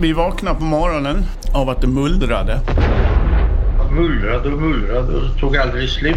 [0.00, 2.60] Vi vaknade på morgonen av att det mullrade.
[3.90, 6.16] Mullrade och mullrade och tog aldrig slut.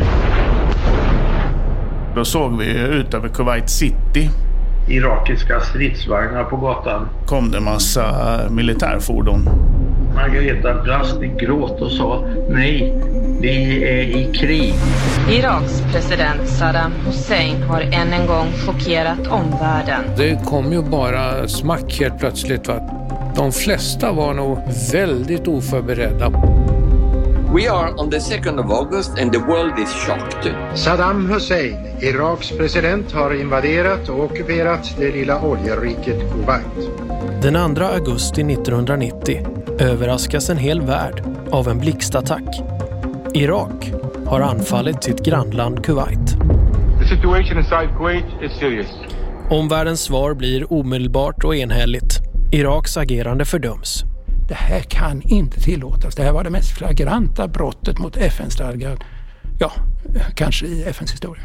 [2.15, 4.29] Då såg vi ut över Kuwait City.
[4.89, 7.07] Irakiska stridsvagnar på gatan.
[7.25, 9.49] kom det en massa militärfordon.
[10.15, 13.01] Margareta brast i gråt och sa nej,
[13.41, 14.73] vi är i krig.
[15.29, 20.03] Iraks president Saddam Hussein har än en gång chockerat omvärlden.
[20.17, 22.67] Det kom ju bara smack helt plötsligt.
[22.67, 23.00] Va?
[23.35, 24.59] De flesta var nog
[24.91, 26.29] väldigt oförberedda.
[27.55, 30.53] We are on the 2nd of August and the world is shocked.
[30.75, 36.63] Saddam Hussein, Iraks president, har invaderat och ockuperat det lilla oljeriket Kuwait.
[37.41, 39.47] Den 2 augusti 1990
[39.79, 42.61] överraskas en hel värld av en blixtattack.
[43.33, 43.91] Irak
[44.25, 46.27] har anfallit sitt grannland Kuwait.
[46.99, 48.87] The situation inside Kuwait is serious.
[49.49, 52.20] Omvärldens svar blir omedelbart och enhälligt.
[52.53, 54.03] Iraks agerande fördöms.
[54.47, 56.15] Det här kan inte tillåtas.
[56.15, 58.97] Det här var det mest flagranta brottet mot FN-stadgan,
[59.59, 59.71] ja,
[60.35, 61.43] kanske i FNs historia.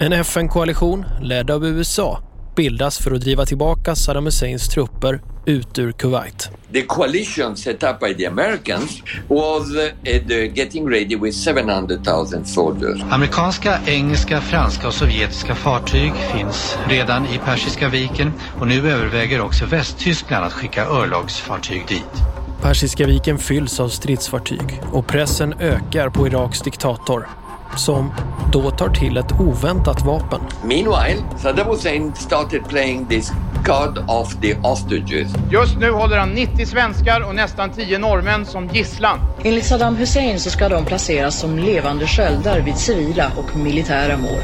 [0.00, 2.18] En FN-koalition ledd av USA
[2.56, 6.50] bildas för att driva tillbaka Saddam Husseins trupper ut ur Kuwait.
[6.72, 13.02] The coalition set up by the Americans was uh, the getting ready with 700,000 soldiers.
[13.10, 19.66] Amerikanska, engelska, franska och sovjetiska fartyg finns redan i Persiska viken och nu överväger också
[19.66, 22.22] Västtyskland att skicka örlogsfartyg dit.
[22.62, 27.28] Persiska viken fylls av stridsfartyg och pressen ökar på Iraks diktator
[27.76, 28.12] som
[28.52, 30.40] då tar till ett oväntat vapen.
[30.64, 33.32] Meanwhile, Saddam Hussein started playing this
[33.64, 35.34] card of the hostages.
[35.52, 39.18] Just nu håller han 90 svenskar och nästan 10 norrmän som gisslan.
[39.44, 44.42] Enligt Saddam Hussein så ska de placeras som levande sköldar vid civila och militära mål.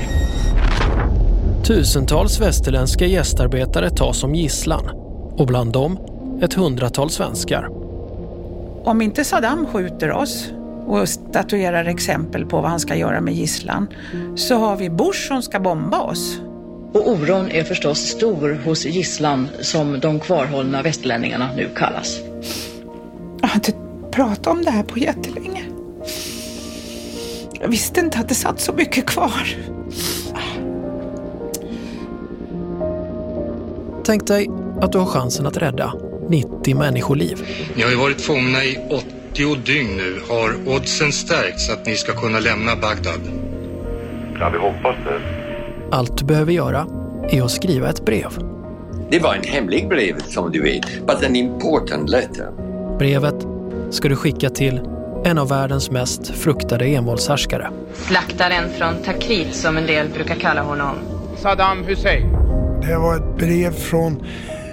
[1.64, 4.88] Tusentals västerländska gästarbetare tas som gisslan
[5.36, 5.98] och bland dem
[6.42, 7.68] ett hundratal svenskar.
[8.84, 10.50] Om inte Saddam skjuter oss
[10.86, 13.88] och statuerar exempel på vad han ska göra med gisslan
[14.36, 16.40] så har vi Bush som ska bomba oss.
[16.92, 22.20] Och oron är förstås stor hos gisslan som de kvarhållna västlänningarna nu kallas.
[23.40, 23.72] Jag har inte
[24.10, 25.64] pratat om det här på jättelänge.
[27.60, 29.56] Jag visste inte att det satt så mycket kvar.
[34.04, 34.50] Tänk dig
[34.80, 35.94] att du har chansen att rädda
[36.28, 37.46] 90 människoliv.
[37.76, 38.78] Ni har ju varit fångna i
[39.32, 40.20] 80 dygn nu.
[40.28, 43.20] Har oddsen stärkts att ni ska kunna lämna Bagdad?
[44.40, 45.20] Ja, vi hoppas det.
[45.96, 46.86] Allt du behöver göra
[47.30, 48.38] är att skriva ett brev.
[49.10, 52.48] Det var en hemlig brev som du vet, but an important letter.
[52.98, 53.46] Brevet
[53.90, 54.80] ska du skicka till
[55.24, 57.70] en av världens mest fruktade envåldshärskare.
[57.94, 60.96] Slaktaren från Takrit som en del brukar kalla honom.
[61.36, 62.32] Saddam Hussein.
[62.88, 64.26] Det var ett brev från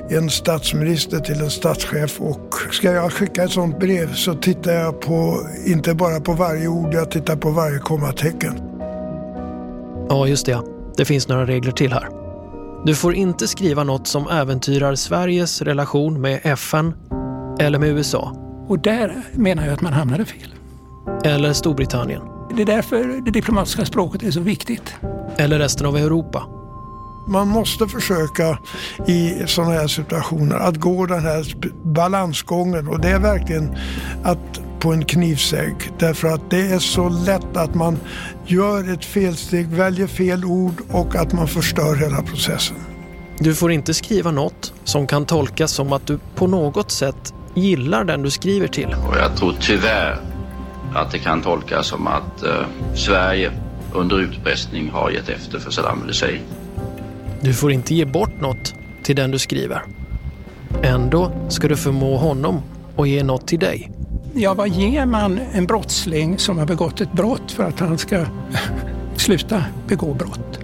[0.10, 5.02] en statsminister till en statschef och ska jag skicka ett sånt brev så tittar jag
[5.02, 8.62] på, inte bara på varje ord, jag tittar på varje kommatecken.
[10.10, 10.62] Ja, just det.
[10.98, 12.08] Det finns några regler till här.
[12.86, 16.94] Du får inte skriva något som äventyrar Sveriges relation med FN
[17.60, 18.36] eller med USA.
[18.68, 20.54] Och där menar jag att man hamnade fel.
[21.24, 22.22] Eller Storbritannien.
[22.56, 24.96] Det är därför det diplomatiska språket är så viktigt.
[25.38, 26.59] Eller resten av Europa.
[27.30, 28.58] Man måste försöka
[29.08, 33.78] i sådana här situationer att gå den här balansgången och det är verkligen
[34.24, 38.00] att på en knivsägg därför att det är så lätt att man
[38.46, 42.78] gör ett felsteg, väljer fel ord och att man förstör hela processen.
[43.40, 48.04] Du får inte skriva något som kan tolkas som att du på något sätt gillar
[48.04, 48.96] den du skriver till.
[49.08, 50.18] Och jag tror tyvärr
[50.96, 53.52] att det kan tolkas som att eh, Sverige
[53.94, 56.42] under utpressning har gett efter för Saddam Hussein.
[57.42, 59.82] Du får inte ge bort något till den du skriver.
[60.84, 62.62] Ändå ska du förmå honom
[62.98, 63.92] att ge något till dig.
[64.34, 68.26] Ja, vad ger man en brottsling som har begått ett brott för att han ska
[69.16, 70.60] sluta begå brott?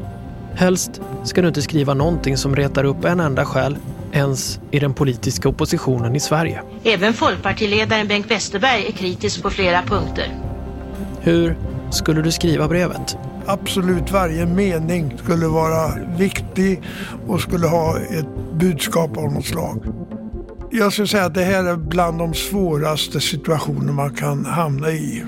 [0.56, 3.78] Helst ska du inte skriva någonting som retar upp en enda själ
[4.12, 6.62] ens i den politiska oppositionen i Sverige.
[6.84, 10.36] Även folkpartiledaren Bengt Westerberg är kritisk på flera punkter.
[11.22, 11.58] Hur
[11.92, 13.18] skulle du skriva brevet?
[13.48, 16.82] Absolut varje mening skulle vara viktig
[17.28, 19.84] och skulle ha ett budskap av något slag.
[20.72, 25.24] Jag skulle säga att det här är bland de svåraste situationer man kan hamna i.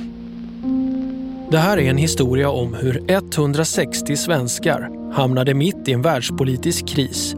[1.51, 7.35] Det här är en historia om hur 160 svenskar hamnade mitt i en världspolitisk kris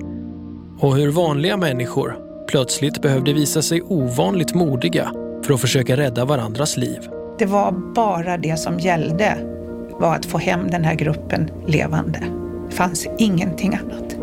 [0.80, 2.18] och hur vanliga människor
[2.48, 5.12] plötsligt behövde visa sig ovanligt modiga
[5.44, 7.00] för att försöka rädda varandras liv.
[7.40, 9.59] Det var bara det som gällde
[10.00, 12.24] var att få hem den här gruppen levande.
[12.70, 14.16] Det fanns ingenting annat.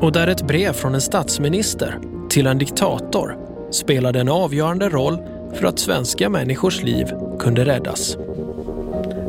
[0.00, 1.98] Och där ett brev från en statsminister
[2.28, 3.36] till en diktator
[3.70, 5.18] spelade en avgörande roll
[5.54, 7.06] för att svenska människors liv
[7.38, 8.16] kunde räddas.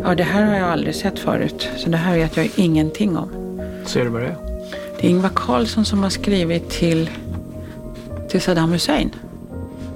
[0.03, 3.29] Ja, det här har jag aldrig sett förut, så det här vet jag ingenting om.
[3.85, 4.35] Ser du vad det är?
[4.99, 7.09] Det är Ingvar Carlsson som har skrivit till,
[8.29, 9.15] till Saddam Hussein.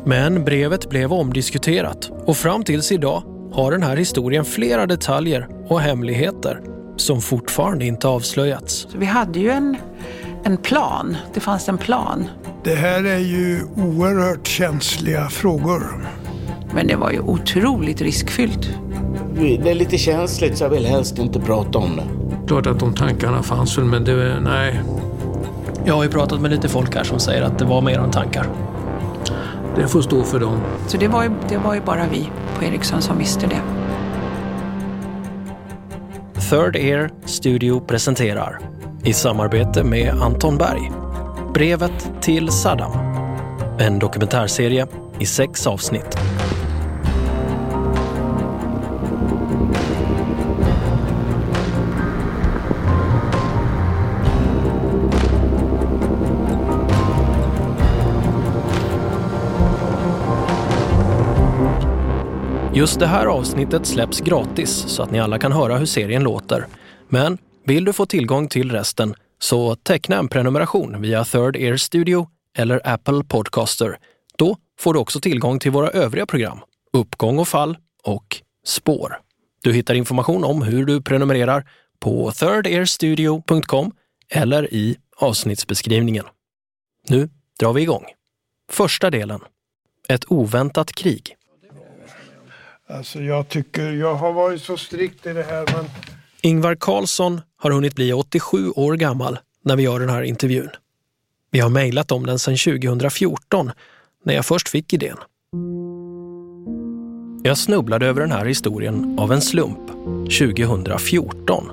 [0.03, 3.23] Men brevet blev omdiskuterat och fram tills idag
[3.56, 6.62] har den här historien flera detaljer och hemligheter
[6.98, 8.88] som fortfarande inte avslöjats.
[8.92, 9.78] Så vi hade ju en,
[10.44, 11.18] en plan.
[11.34, 12.28] Det fanns en plan.
[12.63, 16.07] Det här är ju oerhört känsliga frågor.
[16.74, 18.69] Men det var ju otroligt riskfyllt.
[19.36, 22.04] Det är lite känsligt så jag vill helst inte prata om det.
[22.48, 24.81] Klart att de tankarna fanns väl, men det, nej.
[25.86, 28.12] Jag har ju pratat med lite folk här som säger att det var mer än
[28.12, 28.48] tankar.
[29.75, 30.60] Det får stå för dem.
[30.88, 33.62] Så det var ju, det var ju bara vi på Ericsson som visste det.
[36.50, 38.60] Third Ear Studio presenterar
[39.04, 40.92] i samarbete med Anton Berg
[41.56, 42.92] Brevet till Saddam.
[43.80, 44.88] En dokumentärserie
[45.19, 46.25] i sex avsnitt.
[62.75, 66.68] Just det här avsnittet släpps gratis så att ni alla kan höra hur serien låter.
[67.10, 72.27] Men vill du få tillgång till resten så teckna en prenumeration via Third Ear Studio
[72.57, 73.98] eller Apple Podcaster.
[74.38, 76.60] Då får du också tillgång till våra övriga program,
[76.94, 79.19] Uppgång och fall och Spår.
[79.63, 81.69] Du hittar information om hur du prenumererar
[82.00, 83.92] på thirdairstudio.com
[84.30, 86.25] eller i avsnittsbeskrivningen.
[87.10, 87.30] Nu
[87.60, 88.06] drar vi igång.
[88.71, 89.39] Första delen.
[90.10, 91.36] Ett oväntat krig.
[92.87, 95.85] Alltså jag tycker, jag har varit så strikt i det här men...
[96.41, 100.69] Ingvar Carlsson har hunnit bli 87 år gammal när vi gör den här intervjun.
[101.51, 103.71] Vi har mejlat om den sedan 2014
[104.23, 105.17] när jag först fick idén.
[107.43, 109.87] Jag snubblade över den här historien av en slump
[110.39, 111.69] 2014.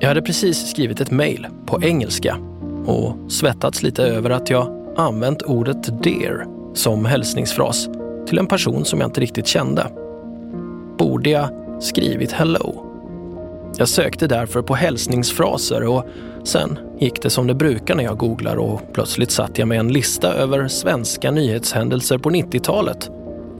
[0.00, 2.36] Jag hade precis skrivit ett mejl på engelska
[2.86, 7.88] och svettats lite över att jag använt ordet dear som hälsningsfras
[8.26, 9.86] till en person som jag inte riktigt kände.
[10.98, 11.48] Borde jag
[11.80, 12.86] skrivit hello?
[13.76, 16.04] Jag sökte därför på hälsningsfraser och
[16.44, 19.92] sen gick det som det brukar när jag googlar och plötsligt satt jag med en
[19.92, 23.10] lista över svenska nyhetshändelser på 90-talet.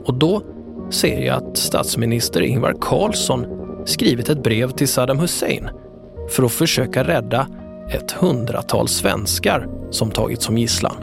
[0.04, 0.42] Och då
[0.90, 3.46] ser jag att statsminister Ingvar Carlsson
[3.84, 5.68] skrivit ett brev till Saddam Hussein
[6.30, 7.46] för att försöka rädda
[7.90, 10.96] ett hundratal svenskar som tagits som gisslan.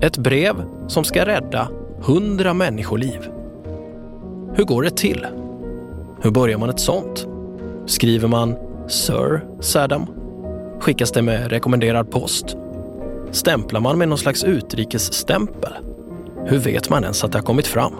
[0.00, 0.54] Ett brev
[0.88, 1.68] som ska rädda
[2.02, 3.28] hundra människoliv.
[4.54, 5.26] Hur går det till?
[6.22, 7.26] Hur börjar man ett sånt?
[7.86, 8.56] Skriver man
[8.88, 10.06] Sir Saddam?
[10.80, 12.56] Skickas det med rekommenderad post?
[13.30, 15.72] Stämplar man med någon slags utrikesstämpel?
[16.46, 17.92] Hur vet man ens att det har kommit fram?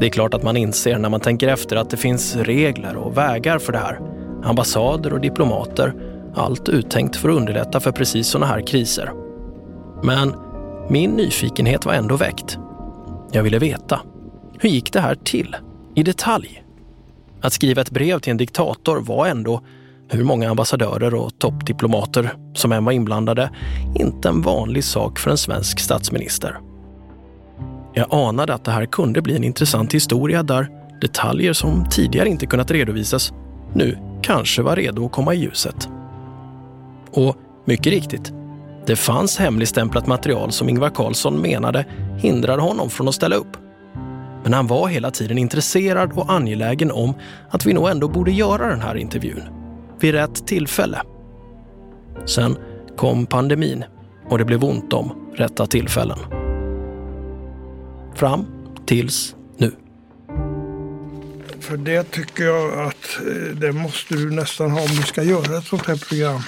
[0.00, 3.16] Det är klart att man inser när man tänker efter att det finns regler och
[3.16, 4.00] vägar för det här.
[4.44, 5.94] Ambassader och diplomater,
[6.34, 9.12] allt uttänkt för att underlätta för precis sådana här kriser.
[10.02, 10.34] Men
[10.88, 12.58] min nyfikenhet var ändå väckt.
[13.32, 14.00] Jag ville veta.
[14.58, 15.56] Hur gick det här till?
[15.94, 16.64] I detalj?
[17.40, 19.62] Att skriva ett brev till en diktator var ändå,
[20.08, 23.50] hur många ambassadörer och toppdiplomater som än var inblandade,
[23.94, 26.58] inte en vanlig sak för en svensk statsminister.
[27.94, 30.68] Jag anade att det här kunde bli en intressant historia där
[31.00, 33.32] detaljer som tidigare inte kunnat redovisas
[33.74, 35.88] nu kanske var redo att komma i ljuset.
[37.10, 38.32] Och mycket riktigt,
[38.88, 41.86] det fanns hemligstämplat material som Ingvar Carlsson menade
[42.18, 43.56] hindrade honom från att ställa upp.
[44.42, 47.14] Men han var hela tiden intresserad och angelägen om
[47.50, 49.42] att vi nog ändå borde göra den här intervjun.
[50.00, 51.02] Vid rätt tillfälle.
[52.26, 52.56] Sen
[52.96, 53.84] kom pandemin
[54.28, 56.18] och det blev ont om rätta tillfällen.
[58.14, 58.46] Fram
[58.86, 59.72] tills nu.
[61.60, 65.58] För det tycker jag att eh, det måste du nästan ha om du ska göra
[65.58, 66.40] ett sånt här program.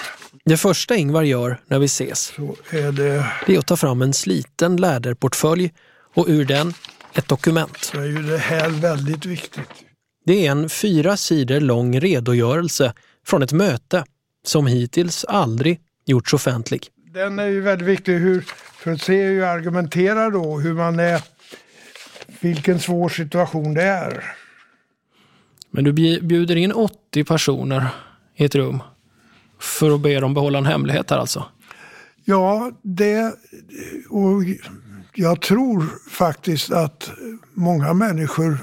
[0.44, 2.32] Det första Ingvar gör när vi ses
[2.70, 5.72] är det, det är att ta fram en sliten läderportfölj
[6.14, 6.74] och ur den
[7.14, 7.76] ett dokument.
[7.80, 9.68] så är ju det här väldigt viktigt.
[10.26, 12.92] Det är en fyra sidor lång redogörelse
[13.26, 14.04] från ett möte
[14.46, 16.86] som hittills aldrig gjorts offentlig.
[17.14, 18.40] Den är ju väldigt viktig hur,
[18.74, 21.22] för att se hur jag argumenterar då, hur man är,
[22.40, 24.24] vilken svår situation det är.
[25.70, 27.86] Men du bj- bjuder in 80 personer
[28.36, 28.82] i ett rum
[29.60, 31.44] för att be dem behålla en hemlighet här alltså?
[32.24, 33.34] Ja, det
[34.10, 34.42] och
[35.14, 37.10] jag tror faktiskt att
[37.54, 38.58] många människor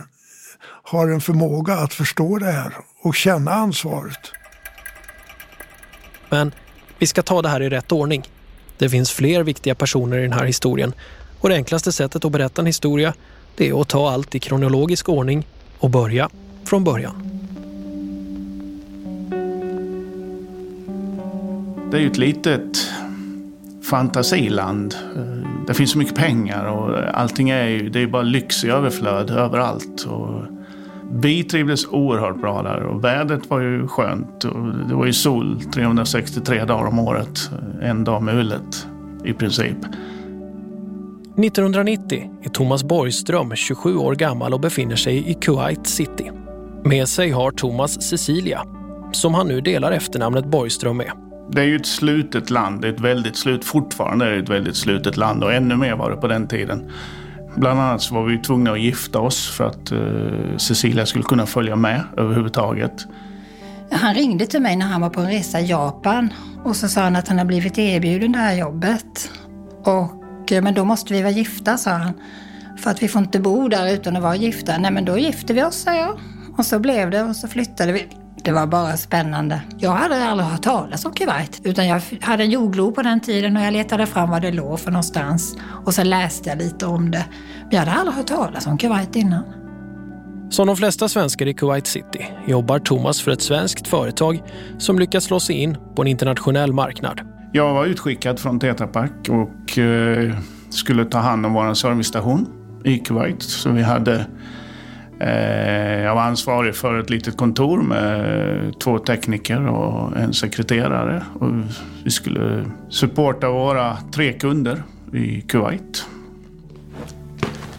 [0.83, 4.31] har en förmåga att förstå det här och känna ansvaret.
[6.29, 6.51] Men
[6.99, 8.29] vi ska ta det här i rätt ordning.
[8.77, 10.93] Det finns fler viktiga personer i den här historien
[11.39, 13.13] och det enklaste sättet att berätta en historia
[13.55, 15.47] det är att ta allt i kronologisk ordning
[15.79, 16.29] och börja
[16.65, 17.36] från början.
[21.91, 22.91] Det är ju ett litet
[23.83, 24.95] fantasiland.
[25.67, 28.69] Det finns så mycket pengar och allting är ju, det är ju bara lyx i
[28.69, 30.07] överflöd överallt.
[30.09, 30.41] Och
[31.11, 34.43] vi trivdes oerhört bra där och vädret var ju skönt.
[34.43, 37.51] Och det var ju sol 363 dagar om året.
[37.81, 38.87] En dag mulet
[39.25, 39.77] i princip.
[41.37, 46.31] 1990 är Thomas Borgström 27 år gammal och befinner sig i Kuwait City.
[46.83, 48.63] Med sig har Thomas Cecilia,
[49.11, 51.26] som han nu delar efternamnet Borgström med.
[51.51, 54.49] Det är ju ett slutet land, det är ett väldigt slut, fortfarande är det ett
[54.49, 56.91] väldigt slutet land och ännu mer var det på den tiden.
[57.55, 61.45] Bland annat så var vi tvungna att gifta oss för att uh, Cecilia skulle kunna
[61.45, 63.05] följa med överhuvudtaget.
[63.91, 67.01] Han ringde till mig när han var på en resa i Japan och så sa
[67.01, 69.31] han att han hade blivit erbjuden det här jobbet.
[69.83, 72.13] Och, eh, men då måste vi vara gifta, sa han.
[72.77, 74.77] För att vi får inte bo där utan att vara gifta.
[74.77, 76.19] Nej men då gifter vi oss, sa jag.
[76.57, 78.07] Och så blev det och så flyttade vi.
[78.47, 79.61] Det var bara spännande.
[79.77, 81.61] Jag hade aldrig hört talas om Kuwait.
[81.63, 84.79] Utan jag hade en jordglob på den tiden och jag letade fram var det låg
[84.79, 85.57] för någonstans.
[85.85, 87.25] Och så läste jag lite om det.
[87.61, 89.43] Men jag hade aldrig hört talas om Kuwait innan.
[90.49, 94.43] Som de flesta svenskar i Kuwait City jobbar Thomas för ett svenskt företag
[94.77, 97.21] som lyckats slå sig in på en internationell marknad.
[97.51, 100.35] Jag var utskickad från Tetra Pak och eh,
[100.69, 102.47] skulle ta hand om vår servicestation
[102.83, 103.43] i Kuwait.
[103.43, 104.25] Så vi hade
[105.19, 111.23] jag var ansvarig för ett litet kontor med två tekniker och en sekreterare.
[111.39, 111.51] Och
[112.03, 114.83] vi skulle supporta våra tre kunder
[115.13, 116.05] i Kuwait.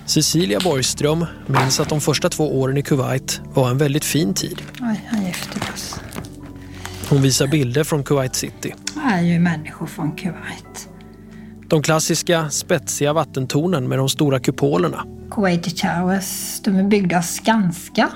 [0.07, 4.62] Cecilia Borgström minns att de första två åren i Kuwait var en väldigt fin tid.
[4.80, 6.00] Oj, han gifte oss.
[7.11, 8.75] Hon visar bilder från Kuwait City.
[8.95, 10.88] Det är ju människor från Kuwait.
[11.68, 16.61] De klassiska spetsiga vattentornen med de stora kupolerna Kuwaiti Towers.
[16.61, 18.08] De är byggda av Skanska.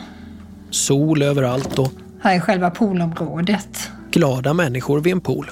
[0.71, 1.93] Sol överallt och...
[2.23, 3.91] Här är själva poolområdet.
[4.11, 5.51] Glada människor vid en pool.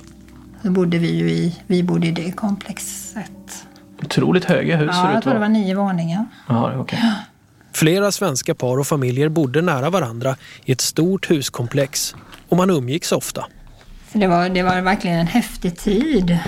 [0.63, 3.67] Så bodde vi ju i, vi bodde i det komplexet.
[4.03, 6.27] Otroligt höga hus Ja, jag tror det var nio våningar.
[6.49, 6.99] Ja, okay.
[7.73, 12.15] Flera svenska par och familjer bodde nära varandra i ett stort huskomplex
[12.49, 13.47] och man umgicks ofta.
[14.13, 16.39] Så det, var, det var verkligen en häftig tid.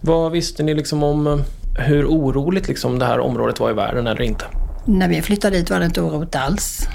[0.00, 1.44] Vad visste ni liksom om
[1.78, 4.44] hur oroligt liksom det här området var i världen eller inte?
[4.84, 6.88] När vi flyttade dit var det inte oroligt alls.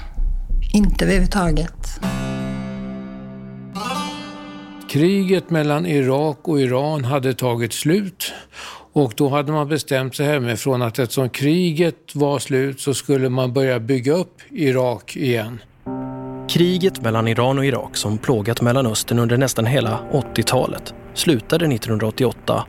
[0.74, 2.00] Inte överhuvudtaget.
[4.90, 8.32] Kriget mellan Irak och Iran hade tagit slut
[8.92, 13.52] och då hade man bestämt sig hemifrån att eftersom kriget var slut så skulle man
[13.52, 15.60] börja bygga upp Irak igen.
[16.48, 22.64] Kriget mellan Iran och Irak som plågat Mellanöstern under nästan hela 80-talet slutade 1988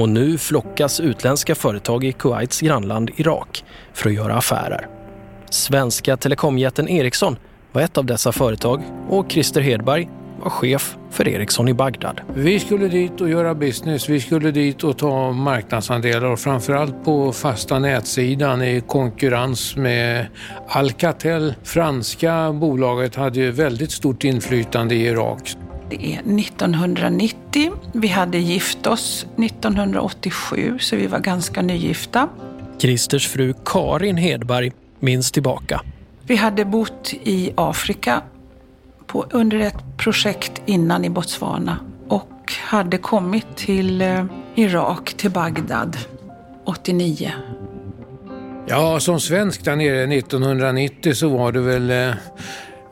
[0.00, 4.88] och nu flockas utländska företag i Kuwaits grannland Irak för att göra affärer.
[5.50, 7.36] Svenska telekomjätten Ericsson
[7.72, 10.08] var ett av dessa företag och Christer Hedberg
[10.42, 12.20] var chef för Ericsson i Bagdad.
[12.34, 14.08] Vi skulle dit och göra business.
[14.08, 20.26] Vi skulle dit och ta marknadsandelar och framförallt på fasta nätsidan i konkurrens med
[20.68, 21.54] Alcatel.
[21.62, 25.56] Franska bolaget hade ju väldigt stort inflytande i Irak.
[25.90, 27.72] Det är 1990.
[27.92, 32.28] Vi hade gift oss 1987, så vi var ganska nygifta.
[32.78, 35.80] Christers fru Karin Hedberg minns tillbaka.
[36.22, 38.22] Vi hade bott i Afrika
[39.06, 41.76] på, under ett projekt innan i Botswana
[42.08, 45.96] och hade kommit till eh, Irak, till Bagdad,
[46.64, 47.32] 89.
[48.66, 52.14] Ja, som svensk där nere 1990 så var det väl eh, eh,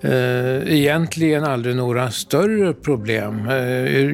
[0.00, 3.49] Eh, egentligen aldrig några större problem.
[3.49, 3.57] Eh,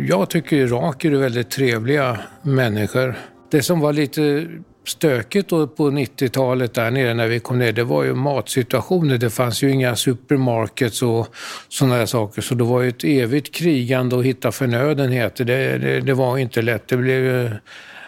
[0.07, 3.15] jag tycker iraker är väldigt trevliga människor.
[3.51, 4.47] Det som var lite
[4.87, 9.19] stökigt då på 90-talet där nere när vi kom ner, det var ju matsituationer.
[9.19, 11.35] Det fanns ju inga supermarkets och
[11.69, 12.43] sådana där saker.
[12.43, 15.45] Så det var ju ett evigt krigande att hitta förnödenheter.
[15.45, 16.89] Det, det, det var inte lätt.
[16.89, 17.51] Det blev,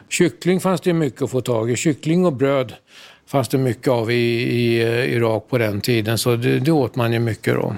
[0.09, 1.77] kyckling fanns det mycket att få tag i.
[1.77, 2.73] Kyckling och bröd
[3.27, 4.83] fanns det mycket av i, i
[5.15, 7.77] Irak på den tiden, så det, det åt man ju mycket då.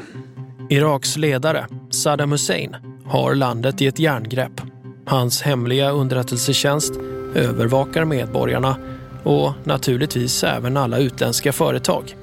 [0.71, 4.61] Iraks ledare, Saddam Hussein, har landet i ett järngrepp.
[5.07, 6.93] Hans hemliga underrättelsetjänst
[7.35, 8.77] övervakar medborgarna
[9.23, 12.17] och naturligtvis även alla utländska företag.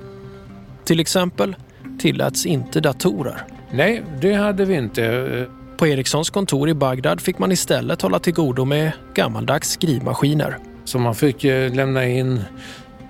[0.84, 1.56] Till exempel
[2.00, 3.44] tilläts inte datorer.
[3.72, 5.48] Nej, det hade vi inte.
[5.78, 10.58] På Ericssons kontor i Bagdad fick man istället hålla till godo med gammaldags skrivmaskiner.
[10.86, 12.42] Så man fick lämna in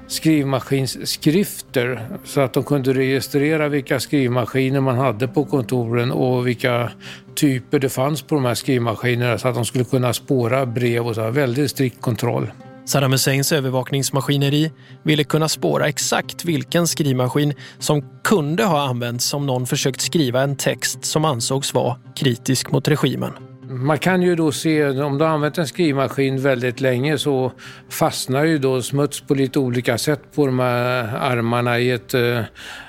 [0.08, 6.92] skrivmaskinsskrifter så att de kunde registrera vilka skrivmaskiner man hade på kontoren och vilka
[7.36, 11.16] typer det fanns på de här skrivmaskinerna så att de skulle kunna spåra brev och
[11.16, 11.32] så.
[11.32, 12.52] Väldigt strikt kontroll.
[12.86, 14.72] Saddam Husseins övervakningsmaskineri
[15.04, 20.56] ville kunna spåra exakt vilken skrivmaskin som kunde ha använts om någon försökt skriva en
[20.56, 23.32] text som ansågs vara kritisk mot regimen.
[23.70, 27.52] Man kan ju då se, om du har använt en skrivmaskin väldigt länge så
[27.90, 31.80] fastnar ju då smuts på lite olika sätt på de här armarna.
[31.80, 32.42] I ett eh,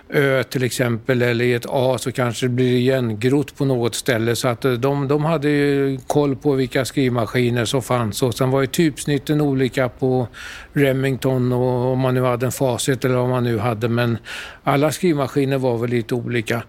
[0.09, 4.37] Ö till exempel eller i ett A så kanske det blir igengrott på något ställe.
[4.37, 8.23] Så att eh, de, de hade ju koll på vilka skrivmaskiner som fanns.
[8.23, 10.29] Och sen var ju typsnitten olika på
[10.73, 13.89] Remington och om man nu hade en Facit eller vad man nu hade.
[13.89, 14.19] Men
[14.63, 16.63] alla skrivmaskiner var väl lite olika.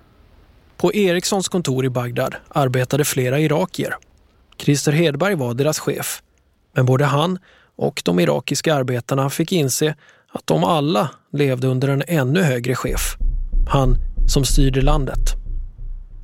[0.77, 3.95] På Ericssons kontor i Bagdad arbetade flera irakier.
[4.57, 6.21] Christer Hedberg var deras chef.
[6.75, 7.39] Men både han
[7.75, 9.95] och de irakiska arbetarna fick inse
[10.31, 13.15] att de alla levde under en ännu högre chef.
[13.69, 13.95] Han
[14.27, 15.19] som styrde landet.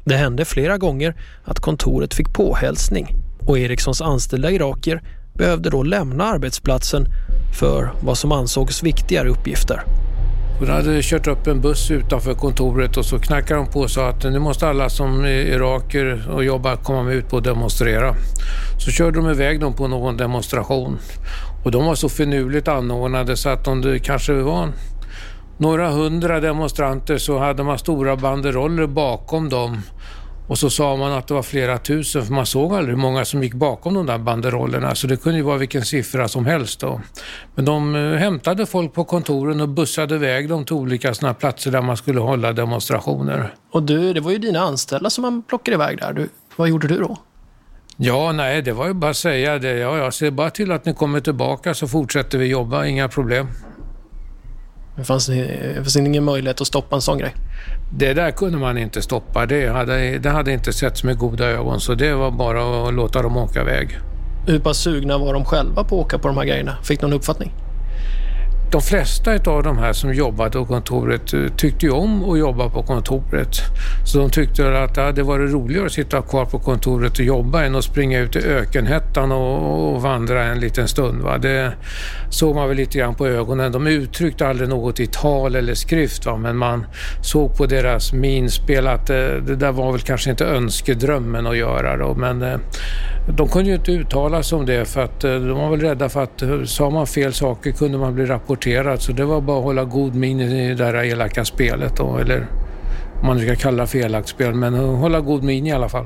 [0.06, 3.16] Det hände flera gånger att kontoret fick påhälsning
[3.48, 5.02] och Ericssons anställda irakier
[5.34, 7.06] behövde då lämna arbetsplatsen
[7.60, 9.84] för vad som ansågs viktigare uppgifter.
[10.64, 14.10] Hon hade kört upp en buss utanför kontoret och så knackade de på och sa
[14.10, 18.16] att nu måste alla som är iraker och jobbar komma ut på och demonstrera.
[18.80, 20.98] Så körde de iväg dem på någon demonstration.
[21.66, 24.70] Och de var så finurligt anordnade så att om det kanske var
[25.58, 29.82] några hundra demonstranter så hade man stora banderoller bakom dem
[30.48, 33.26] och så sa man att det var flera tusen, för man såg aldrig hur många
[33.26, 36.80] som gick bakom de där banderollerna, så det kunde ju vara vilken siffra som helst.
[36.80, 37.02] Då.
[37.56, 41.72] Men de eh, hämtade folk på kontoren och bussade iväg dem till olika såna platser
[41.72, 43.54] där man skulle hålla demonstrationer.
[43.72, 46.14] Och du, det var ju dina anställda som man plockade iväg där.
[46.14, 47.18] Du, vad gjorde du då?
[47.98, 49.78] Ja, nej, det var ju bara att säga det.
[49.78, 53.48] Ja, jag ser bara till att ni kommer tillbaka så fortsätter vi jobba, inga problem.
[54.96, 57.36] Det fanns, det fanns ingen möjlighet att stoppa en sån grej?
[57.92, 59.46] Det där kunde man inte stoppa.
[59.46, 63.22] Det hade, det hade inte setts med goda ögon, så det var bara att låta
[63.22, 64.00] dem åka iväg.
[64.48, 66.78] Hur pass sugna var de själva på att åka på de här grejerna?
[66.84, 67.52] Fick någon uppfattning?
[68.74, 72.70] De flesta av de här som jobbade på kontoret eh, tyckte ju om att jobba
[72.70, 73.50] på kontoret.
[74.06, 77.76] Så de tyckte att det var roligare att sitta kvar på kontoret och jobba än
[77.76, 81.22] att springa ut i ökenhettan och, och vandra en liten stund.
[81.22, 81.38] Va?
[81.38, 81.74] Det
[82.30, 83.72] såg man väl lite grann på ögonen.
[83.72, 86.38] De uttryckte aldrig något i tal eller skrift va?
[86.38, 86.86] men man
[87.22, 91.98] såg på deras minspel att det, det där var väl kanske inte önskedrömmen att göra.
[91.98, 92.14] Då.
[92.14, 92.58] Men eh,
[93.38, 96.24] de kunde ju inte uttala sig om det för att de var väl rädda för
[96.24, 99.64] att sa man fel saker kunde man bli rapporterad rapporterat så det var bara att
[99.64, 102.48] hålla god min i det där elaka spelet då, eller
[103.22, 105.90] om man nu ska kalla det för elakt spel, men hålla god min i alla
[105.90, 106.06] fall.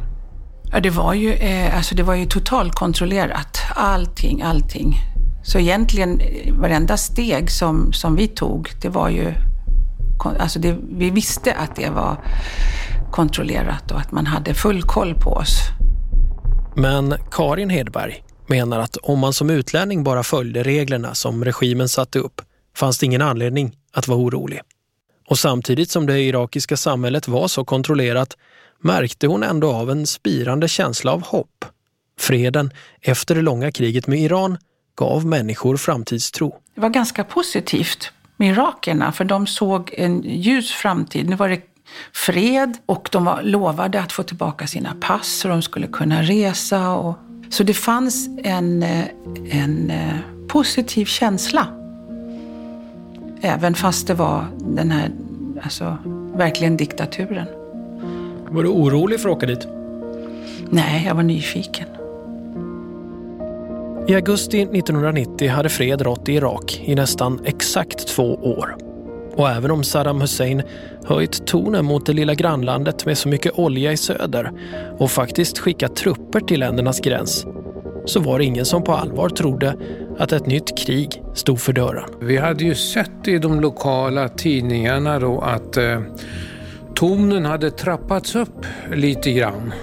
[0.72, 3.58] Ja, det var ju, eh, alltså det var ju totalkontrollerat.
[3.76, 4.96] Allting, allting.
[5.44, 9.34] Så egentligen eh, varenda steg som, som vi tog, det var ju...
[10.40, 12.18] Alltså det, vi visste att det var
[13.12, 15.60] kontrollerat och att man hade full koll på oss.
[16.76, 22.20] Men Karin Hedberg menar att om man som utlänning bara följde reglerna som regimen satte
[22.20, 22.42] upp
[22.76, 24.62] fanns det ingen anledning att vara orolig.
[25.28, 28.38] Och samtidigt som det irakiska samhället var så kontrollerat
[28.80, 31.66] märkte hon ändå av en spirande känsla av hopp.
[32.20, 34.58] Freden efter det långa kriget med Iran
[34.96, 36.56] gav människor framtidstro.
[36.76, 41.30] Det var ganska positivt med irakierna för de såg en ljus framtid.
[41.30, 41.62] Nu var det
[42.14, 46.90] fred och de var lovade att få tillbaka sina pass så de skulle kunna resa.
[46.90, 47.16] Och...
[47.50, 48.84] Så det fanns en,
[49.50, 51.68] en eh, positiv känsla
[53.42, 55.12] Även fast det var den här,
[55.62, 55.98] alltså
[56.34, 57.46] verkligen diktaturen.
[58.50, 59.68] Var du orolig för att åka dit?
[60.70, 61.88] Nej, jag var nyfiken.
[64.08, 68.87] I augusti 1990 hade fred rått i Irak i nästan exakt två år.
[69.38, 70.64] Och även om Saddam Hussein
[71.06, 74.52] höjt tonen mot det lilla grannlandet med så mycket olja i söder
[74.98, 77.46] och faktiskt skickat trupper till ländernas gräns
[78.06, 79.76] så var det ingen som på allvar trodde
[80.18, 82.10] att ett nytt krig stod för dörren.
[82.22, 86.02] Vi hade ju sett i de lokala tidningarna då att eh,
[86.96, 89.74] tonen hade trappats upp lite grann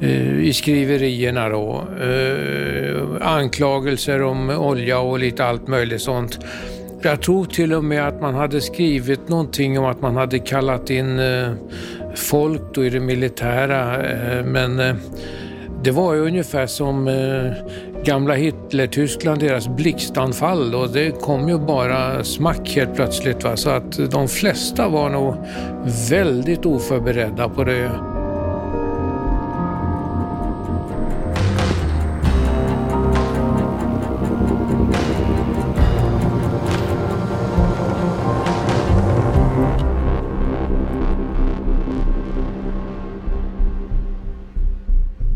[0.00, 1.84] eh, i skriverierna då.
[2.00, 6.38] Eh, anklagelser om olja och lite allt möjligt sånt.
[7.04, 10.90] Jag tror till och med att man hade skrivit någonting om att man hade kallat
[10.90, 11.52] in eh,
[12.14, 14.94] folk då i det militära eh, men eh,
[15.84, 17.10] det var ju ungefär som
[18.04, 23.44] gamla Hitler-Tyskland, deras blixtanfall och det kom ju bara smack helt plötsligt.
[23.44, 23.56] Va?
[23.56, 25.34] Så att de flesta var nog
[26.10, 27.90] väldigt oförberedda på det.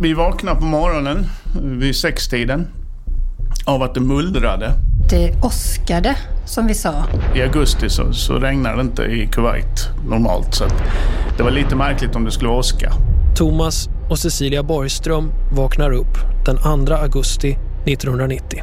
[0.07, 1.27] Vi vaknade på morgonen
[1.62, 2.69] vid sextiden
[3.64, 4.73] av att det mullrade.
[5.11, 6.95] Det åskade, som vi sa.
[7.35, 10.55] I augusti så, så regnar det inte i Kuwait normalt.
[10.55, 10.64] Så
[11.37, 12.92] det var lite märkligt om det skulle åska.
[13.37, 18.62] Thomas och Cecilia Borgström vaknar upp den 2 augusti 1990.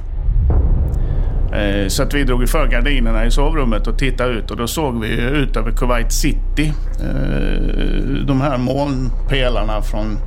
[1.54, 5.02] Eh, så att vi drog för gardinerna i sovrummet och tittade ut och då såg
[5.02, 6.74] vi ut över Kuwait City.
[7.00, 10.20] Eh, de här molnpelarna från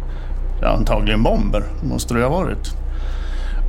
[0.62, 2.76] antagligen bomber måste det ha varit.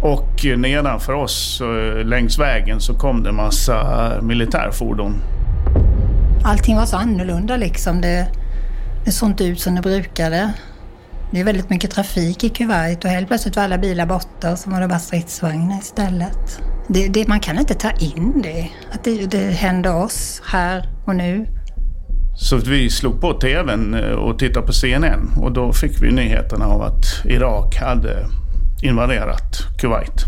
[0.02, 5.21] Och eh, nedanför oss eh, längs vägen så kom det massa militärfordon.
[6.43, 8.02] Allting var så annorlunda liksom.
[8.02, 8.28] Det,
[9.06, 10.54] det såg inte ut som det brukade.
[11.32, 14.60] Det är väldigt mycket trafik i Kuwait och helt plötsligt var alla bilar borta och
[14.60, 16.62] så var det bara stridsvagnar istället.
[16.88, 21.15] Det, det, man kan inte ta in det, att det, det hände oss här och
[21.15, 21.47] nu.
[22.39, 26.65] Så vi slog på tvn eh, och tittade på CNN och då fick vi nyheterna
[26.65, 28.26] av att Irak hade
[28.84, 30.26] invaderat Kuwait.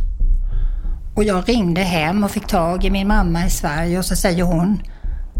[1.16, 4.44] Och jag ringde hem och fick tag i min mamma i Sverige och så säger
[4.44, 4.82] hon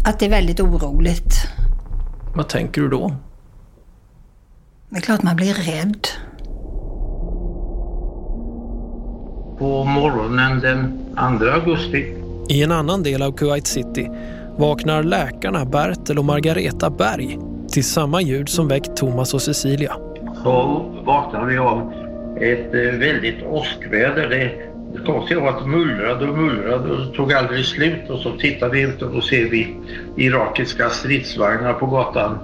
[0.04, 1.34] att det är väldigt oroligt.
[2.34, 3.14] Vad tänker du då?
[4.90, 6.06] Det är klart man blir rädd.
[9.58, 10.98] På morgonen den
[11.38, 12.14] 2 augusti
[12.48, 14.10] I en annan del av Kuwait City
[14.60, 17.38] vaknar läkarna Bertel och Margareta Berg
[17.72, 19.96] till samma ljud som väckt Thomas och Cecilia.
[20.42, 21.92] så vaknade vi av
[22.36, 24.28] ett eh, väldigt åskväder.
[24.28, 24.52] Det,
[24.98, 28.68] det konstiga var att det mullrade och mullrade och tog aldrig slut och så tittar
[28.68, 29.76] vi ut och då ser vi
[30.16, 32.38] irakiska stridsvagnar på gatan.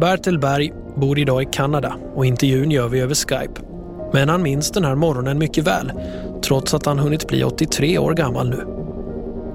[0.00, 3.60] Bertel Berg bor idag i Kanada och intervjun gör vi över Skype.
[4.12, 5.92] Men han minns den här morgonen mycket väl,
[6.44, 8.77] trots att han hunnit bli 83 år gammal nu.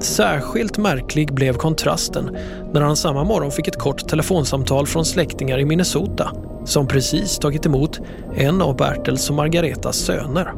[0.03, 2.37] Särskilt märklig blev kontrasten
[2.73, 6.31] när han samma morgon fick ett kort telefonsamtal från släktingar i Minnesota
[6.65, 7.99] som precis tagit emot
[8.35, 10.53] en av Bertels och Margaretas söner.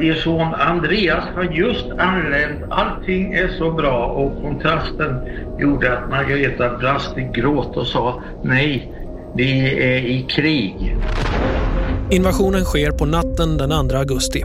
[0.00, 2.64] Er son Andreas har just anlänt.
[2.70, 5.20] Allting är så bra och kontrasten
[5.58, 8.92] gjorde att Margareta brast i gråt och sa nej,
[9.36, 10.96] vi är i krig.
[12.10, 14.44] Invasionen sker på natten den 2 augusti.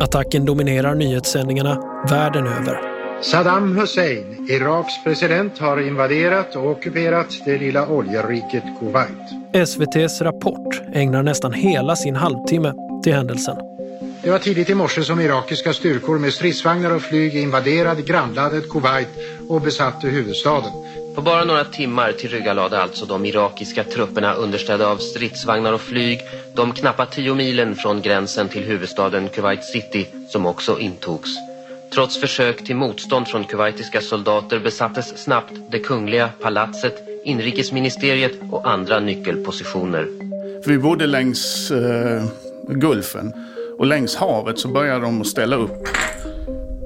[0.00, 2.89] Attacken dominerar nyhetssändningarna världen över.
[3.22, 9.66] Saddam Hussein, Iraks president, har invaderat och ockuperat det lilla oljeriket Kuwait.
[9.68, 13.56] SVTs Rapport ägnar nästan hela sin halvtimme till händelsen.
[14.22, 19.08] Det var tidigt i morse som irakiska styrkor med stridsvagnar och flyg invaderade grannlandet Kuwait
[19.48, 20.72] och besatte huvudstaden.
[21.14, 26.20] På bara några timmar tillryggalade alltså de irakiska trupperna understödda av stridsvagnar och flyg
[26.54, 31.49] de knappa tio milen från gränsen till huvudstaden Kuwait City som också intogs.
[31.94, 39.00] Trots försök till motstånd från kuwaitiska soldater besattes snabbt det kungliga palatset, inrikesministeriet och andra
[39.00, 40.06] nyckelpositioner.
[40.64, 42.24] För vi bodde längs eh,
[42.68, 43.32] Gulfen
[43.78, 45.88] och längs havet så började de att ställa upp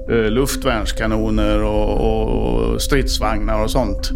[0.09, 4.11] eh, luftvärnskanoner och, och stridsvagnar och sånt.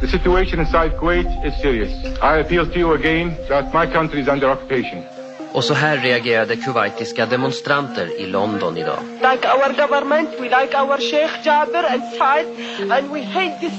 [0.00, 1.90] The situation inside Kuwait is serious.
[2.22, 5.19] I appeal to you again that my country is under occupation.
[5.52, 8.98] Och så här reagerade kuwaitiska demonstranter i London idag.
[9.20, 12.46] like our government, we like our Sheikh Jabir and Saad,
[12.90, 13.72] and we hate this,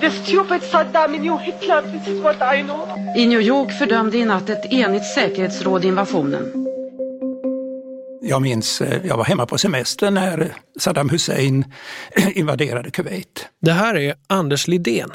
[0.00, 1.82] this stupid Saddam and new Hitler.
[1.82, 2.88] This is what I know.
[3.16, 6.52] I New York fördömde i natt ett enigt säkerhetsråd invasionen.
[8.22, 11.64] Jag minns, eh, jag var hemma på semester när Saddam Hussein
[12.34, 13.46] invaderade Kuwait.
[13.60, 15.10] Det här är Anders Lidén,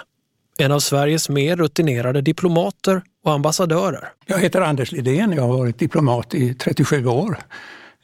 [0.57, 4.09] en av Sveriges mer rutinerade diplomater och ambassadörer.
[4.25, 7.37] Jag heter Anders Lidén, jag har varit diplomat i 37 år.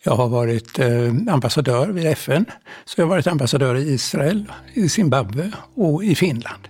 [0.03, 0.87] Jag har varit eh,
[1.33, 2.45] ambassadör vid FN,
[2.85, 6.67] så jag har varit ambassadör i Israel, i Zimbabwe och i Finland.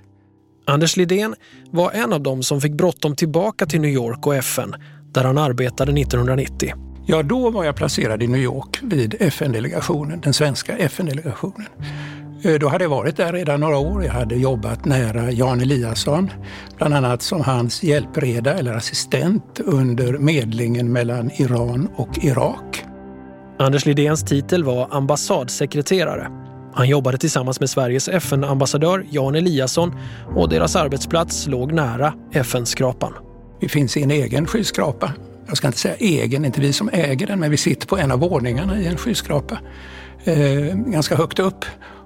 [0.65, 1.35] Anders Lidén
[1.71, 4.75] var en av dem som fick bråttom tillbaka till New York och FN,
[5.11, 6.73] där han arbetade 1990.
[7.05, 11.67] Ja, då var jag placerad i New York vid FN-delegationen, den svenska FN-delegationen.
[12.43, 14.03] Eh, Då hade jag varit där redan några år.
[14.03, 16.29] Jag hade jobbat nära Jan Eliasson,
[16.77, 22.85] bland annat som hans hjälpreda eller assistent under medlingen mellan Iran och Irak.
[23.59, 26.27] Anders Lidéns titel var ambassadsekreterare.
[26.73, 29.95] Han jobbade tillsammans med Sveriges FN-ambassadör Jan Eliasson
[30.35, 33.13] och deras arbetsplats låg nära FN-skrapan.
[33.59, 35.13] Vi finns i en egen skyskrapa.
[35.47, 38.11] Jag ska inte säga egen, inte vi som äger den, men vi sitter på en
[38.11, 39.57] av våningarna i en skyskrapa.
[40.23, 41.65] Eh, ganska högt upp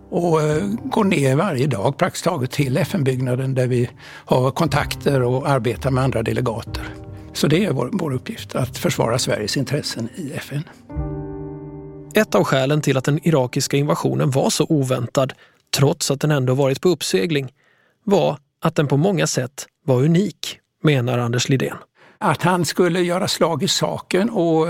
[0.09, 3.89] och eh, går ner varje dag praktiskt taget till FN-byggnaden där vi
[4.25, 6.83] har kontakter och arbetar med andra delegater.
[7.33, 10.63] Så det är vår, vår uppgift, att försvara Sveriges intressen i FN.
[12.13, 15.33] Ett av skälen till att den irakiska invasionen var så oväntad,
[15.77, 17.53] trots att den ändå varit på uppsegling,
[18.03, 21.77] var att den på många sätt var unik, menar Anders Lidén.
[22.17, 24.67] att han skulle göra slag i saken och,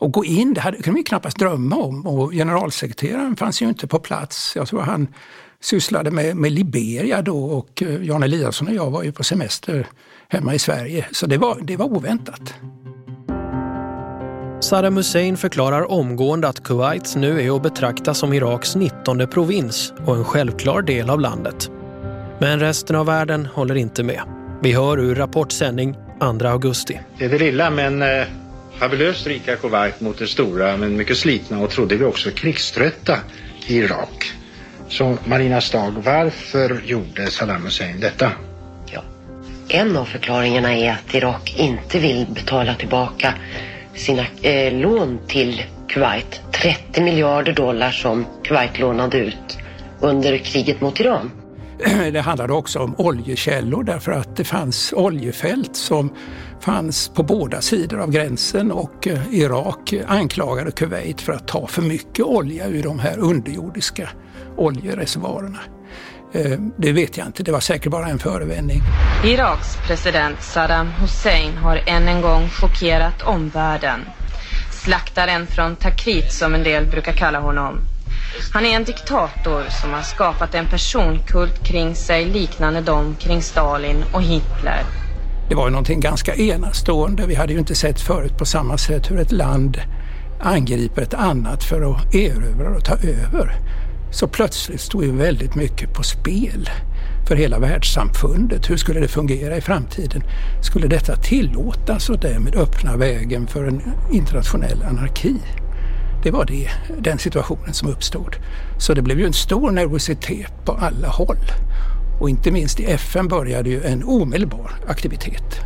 [0.00, 2.06] och gå in, det hade, kunde vi knappast drömma om.
[2.06, 4.52] Och generalsekreteraren fanns ju inte på plats.
[4.56, 5.08] Jag tror han
[5.60, 9.86] sysslade med, med Liberia då och eh, Jan Eliasson och jag var ju på semester
[10.28, 11.06] hemma i Sverige.
[11.12, 12.54] Så det var, det var oväntat.
[14.60, 20.16] Saddam Hussein förklarar omgående att Kuwait nu är att betrakta som Iraks 19 provins och
[20.16, 21.70] en självklar del av landet.
[22.38, 24.20] Men resten av världen håller inte med.
[24.62, 25.94] Vi hör ur Rapportsändning
[26.40, 27.00] 2 augusti.
[27.18, 28.26] Det är det lilla men eh,
[28.80, 33.18] fabulöst rika Kuwait mot det stora men mycket slitna och trodde vi också krigströtta
[33.66, 34.32] Irak.
[34.88, 38.32] Så Marina Stag, varför gjorde Saddam Hussein detta?
[39.72, 43.34] En av förklaringarna är att Irak inte vill betala tillbaka
[43.94, 46.40] sina eh, lån till Kuwait.
[46.52, 49.58] 30 miljarder dollar som Kuwait lånade ut
[50.00, 51.30] under kriget mot Iran.
[52.12, 56.10] Det handlade också om oljekällor därför att det fanns oljefält som
[56.60, 61.82] fanns på båda sidor av gränsen och eh, Irak anklagade Kuwait för att ta för
[61.82, 64.08] mycket olja ur de här underjordiska
[64.56, 65.58] oljereservoarerna.
[66.32, 68.82] Eh, det vet jag inte, det var säkert bara en förevändning.
[69.24, 74.00] Iraks president Saddam Hussein har än en gång chockerat omvärlden.
[74.72, 77.78] Slaktaren från Takrit som en del brukar kalla honom.
[78.52, 84.04] Han är en diktator som har skapat en personkult kring sig liknande dem kring Stalin
[84.12, 84.84] och Hitler.
[85.50, 87.26] Det var ju någonting ganska enastående.
[87.26, 89.78] Vi hade ju inte sett förut på samma sätt hur ett land
[90.40, 93.56] angriper ett annat för att erövra och ta över.
[94.12, 96.70] Så plötsligt stod ju väldigt mycket på spel
[97.28, 98.70] för hela världssamfundet.
[98.70, 100.22] Hur skulle det fungera i framtiden?
[100.62, 103.82] Skulle detta tillåtas och därmed öppna vägen för en
[104.12, 105.36] internationell anarki?
[106.22, 108.36] Det var det, den situationen som uppstod.
[108.78, 111.46] Så det blev ju en stor nervositet på alla håll.
[112.20, 115.60] Och inte minst i FN började ju en omedelbar aktivitet.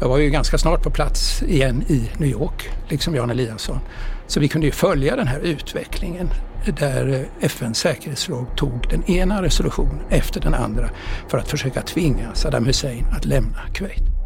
[0.00, 3.78] Jag var ju ganska snart på plats igen i New York, liksom Jan Eliasson.
[4.26, 6.30] Så vi kunde ju följa den här utvecklingen
[6.78, 10.90] där FNs säkerhetsråd tog den ena resolutionen efter den andra
[11.28, 14.23] för att försöka tvinga Saddam Hussein att lämna Kuwait.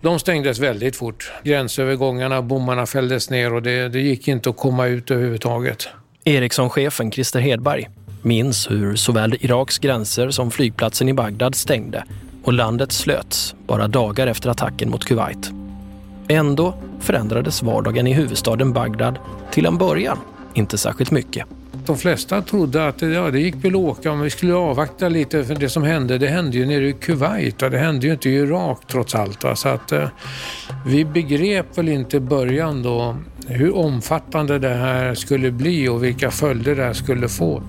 [0.00, 1.32] De stängdes väldigt fort.
[1.44, 5.88] Gränsövergångarna, bommarna fälldes ner och det, det gick inte att komma ut överhuvudtaget.
[6.24, 7.88] Ericsson-chefen Christer Hedberg
[8.22, 12.04] minns hur såväl Iraks gränser som flygplatsen i Bagdad stängde
[12.44, 15.50] och landet slöts bara dagar efter attacken mot Kuwait.
[16.28, 19.18] Ändå förändrades vardagen i huvudstaden Bagdad
[19.50, 20.18] till en början
[20.54, 21.46] inte särskilt mycket.
[21.88, 25.44] De flesta trodde att ja, det gick väl att åka om vi skulle avvakta lite
[25.44, 28.30] för det som hände, det hände ju nere i Kuwait och det hände ju inte
[28.30, 29.44] i Irak trots allt.
[29.44, 29.56] Va?
[29.56, 30.08] Så att eh,
[30.86, 36.30] vi begrep väl inte i början då hur omfattande det här skulle bli och vilka
[36.30, 37.62] följder det här skulle få.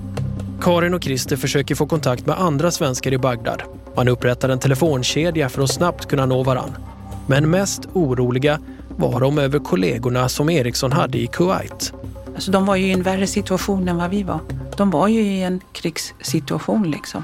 [0.61, 3.61] Karin och Christer försöker få kontakt med andra svenskar i Bagdad.
[3.95, 6.75] Man upprättar en telefonkedja för att snabbt kunna nå varann.
[7.27, 8.59] Men mest oroliga
[8.97, 11.93] var de över kollegorna som Eriksson hade i Kuwait.
[12.39, 14.39] Alltså, de var ju i en värre situation än vad vi var.
[14.77, 17.23] De var ju i en krigssituation liksom.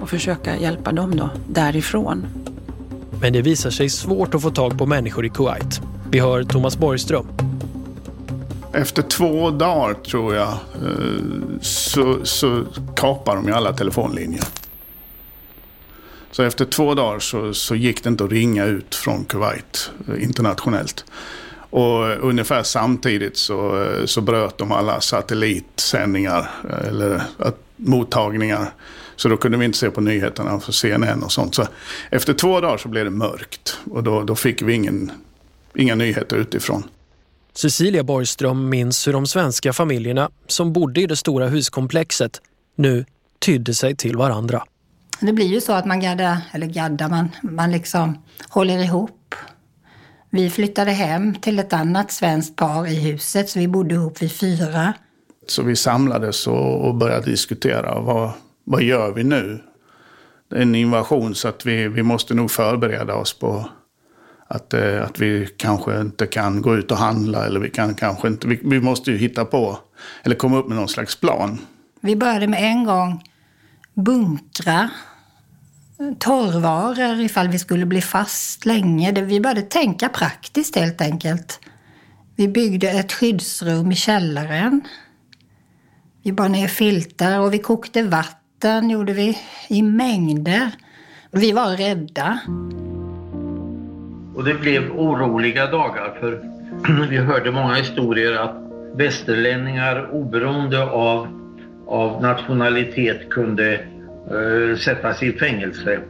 [0.00, 2.26] Och försöka hjälpa dem då, därifrån.
[3.20, 5.80] Men det visar sig svårt att få tag på människor i Kuwait.
[6.10, 7.26] Vi hör Thomas Borgström.
[8.72, 12.64] Efter två dagar, tror jag, eh, så, så
[12.96, 14.44] kapar de ju alla telefonlinjer.
[16.30, 20.22] Så efter två dagar så, så gick det inte att ringa ut från Kuwait eh,
[20.22, 21.04] internationellt.
[21.74, 26.50] Och ungefär samtidigt så, så bröt de alla satellitsändningar
[26.88, 27.22] eller
[27.76, 28.72] mottagningar.
[29.16, 31.54] Så då kunde vi inte se på nyheterna för CNN och sånt.
[31.54, 31.66] Så
[32.10, 35.12] efter två dagar så blev det mörkt och då, då fick vi ingen,
[35.74, 36.82] inga nyheter utifrån.
[37.54, 42.40] Cecilia Borgström minns hur de svenska familjerna som bodde i det stora huskomplexet
[42.76, 43.04] nu
[43.38, 44.64] tydde sig till varandra.
[45.20, 49.34] Det blir ju så att man gaddar, eller gaddar, man, man liksom håller ihop.
[50.34, 54.32] Vi flyttade hem till ett annat svenskt par i huset, så vi bodde ihop vid
[54.32, 54.94] fyra.
[55.46, 58.00] Så vi samlades och började diskutera.
[58.00, 58.30] Vad,
[58.64, 59.62] vad gör vi nu?
[60.50, 63.68] Det är en invasion så att vi, vi måste nog förbereda oss på
[64.46, 67.46] att, eh, att vi kanske inte kan gå ut och handla.
[67.46, 69.78] Eller vi, kan kanske inte, vi, vi måste ju hitta på,
[70.22, 71.58] eller komma upp med någon slags plan.
[72.00, 73.24] Vi började med en gång
[73.94, 74.90] bunkra
[76.18, 79.12] torrvaror ifall vi skulle bli fast länge.
[79.12, 81.60] Vi började tänka praktiskt helt enkelt.
[82.36, 84.80] Vi byggde ett skyddsrum i källaren.
[86.22, 90.70] Vi bar ner filtar och vi kokte vatten, gjorde vi, i mängder.
[91.30, 92.38] Vi var rädda.
[94.34, 96.50] Och det blev oroliga dagar för
[97.10, 98.56] vi hörde många historier att
[98.94, 101.44] västerlänningar oberoende av
[101.86, 103.80] av nationalitet kunde
[104.84, 106.00] sättas i fängelse.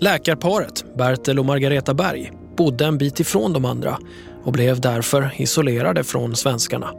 [0.00, 3.98] Läkarparet, Bertel och Margareta Berg, bodde en bit ifrån de andra
[4.44, 6.90] och blev därför isolerade från svenskarna.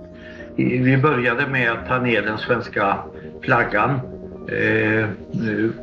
[0.58, 2.98] Vi började med att ta ner den svenska
[3.42, 3.92] flaggan
[4.50, 5.10] eh,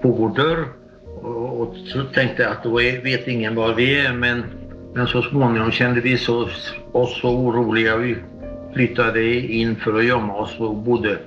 [0.02, 0.66] på vår dörr
[1.22, 4.44] och, så tänkte jag att då vet ingen var vi är men,
[4.94, 6.48] men så småningom kände vi så,
[6.92, 7.96] oss så oroliga.
[7.96, 8.16] Vi
[8.74, 11.18] flyttade in för att gömma oss och bodde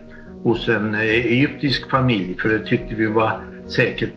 [0.46, 4.14] hos en eh, egyptisk familj för det tyckte vi var säkert.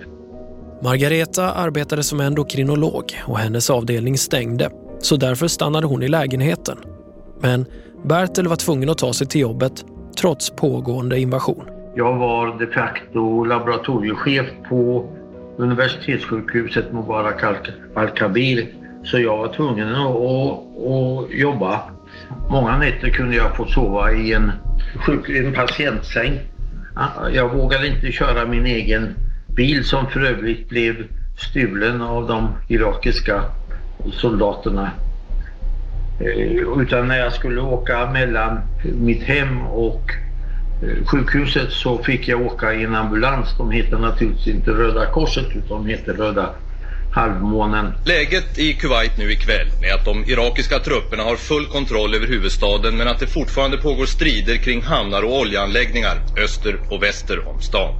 [0.83, 6.79] Margareta arbetade som endokrinolog och hennes avdelning stängde så därför stannade hon i lägenheten.
[7.41, 7.65] Men
[8.05, 9.85] Bertel var tvungen att ta sig till jobbet
[10.21, 11.65] trots pågående invasion.
[11.95, 15.11] Jag var de facto laboratoriechef på
[15.57, 17.45] universitetssjukhuset Mubarak
[17.95, 18.67] al-Kabir
[19.05, 21.81] så jag var tvungen att, att, att jobba.
[22.51, 24.53] Många nätter kunde jag få sova i en,
[24.95, 26.41] sjuk, en patientsäng.
[27.33, 29.15] Jag vågade inte köra min egen
[29.47, 30.95] bil som för övrigt blev
[31.37, 33.43] stulen av de irakiska
[34.13, 34.91] soldaterna.
[36.21, 40.13] Eh, utan när jag skulle åka mellan mitt hem och
[40.83, 43.55] eh, sjukhuset så fick jag åka i en ambulans.
[43.59, 46.51] De heter naturligtvis inte Röda Korset utan de heter Röda
[47.19, 47.93] halvmånen.
[48.05, 52.97] Läget i Kuwait nu ikväll är att de irakiska trupperna har full kontroll över huvudstaden
[52.97, 57.95] men att det fortfarande pågår strider kring hamnar och oljeanläggningar öster och väster om stan.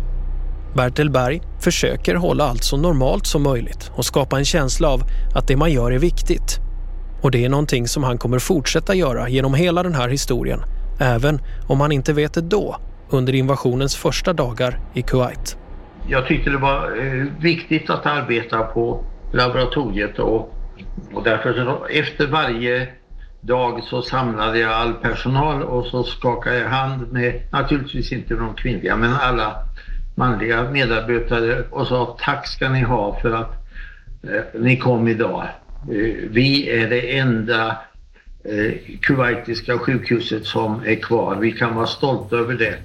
[0.75, 5.03] Bertil Berg försöker hålla allt så normalt som möjligt och skapa en känsla av
[5.35, 6.59] att det man gör är viktigt.
[7.23, 10.61] Och det är någonting som han kommer fortsätta göra genom hela den här historien,
[11.01, 12.77] även om han inte vet det då,
[13.11, 15.58] under invasionens första dagar i Kuwait.
[16.11, 20.55] Jag tyckte det var eh, viktigt att arbeta på laboratoriet och,
[21.13, 22.89] och därför så, efter varje
[23.41, 28.55] dag så samlade jag all personal och så skakade jag hand med, naturligtvis inte de
[28.55, 29.57] kvinnliga, men alla
[30.15, 33.69] manliga medarbetare och sa tack ska ni ha för att
[34.23, 35.49] eh, ni kom idag.
[35.83, 37.77] Eh, vi är det enda
[38.45, 41.37] eh, kuwaitiska sjukhuset som är kvar.
[41.37, 42.79] Vi kan vara stolta över det.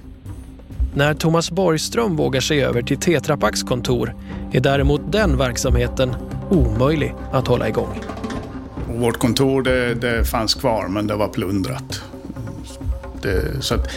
[0.96, 4.14] När Thomas Borgström vågar sig över till Tetra Paks kontor
[4.52, 6.16] är däremot den verksamheten
[6.50, 8.00] omöjlig att hålla igång.
[8.88, 12.02] Vårt kontor det, det fanns kvar men det var plundrat.
[13.22, 13.88] Det, så att,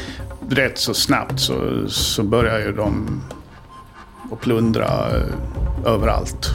[0.50, 3.22] rätt så snabbt så, så började ju de
[4.32, 6.50] att plundra eh, överallt.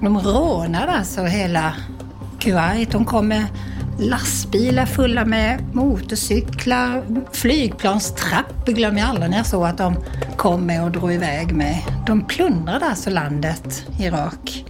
[0.00, 1.74] De rånade alltså hela
[2.38, 2.90] Kuwait.
[2.90, 3.46] De kom med
[4.02, 9.96] lastbilar fulla med motorcyklar, flygplanstrappor glömmer jag aldrig när jag såg att de
[10.36, 11.78] kom med och drog iväg med.
[12.06, 14.64] De plundrade alltså landet Irak.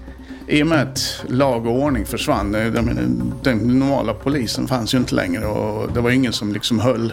[0.47, 4.99] I och med att lag och ordning försvann, eh, den, den normala polisen fanns ju
[4.99, 7.13] inte längre och det var ingen som liksom höll,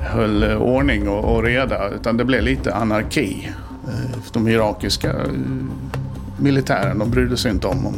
[0.00, 3.52] höll eh, ordning och, och reda utan det blev lite anarki.
[3.88, 5.14] Eh, de irakiska
[6.38, 7.94] militären, de brydde sig inte om om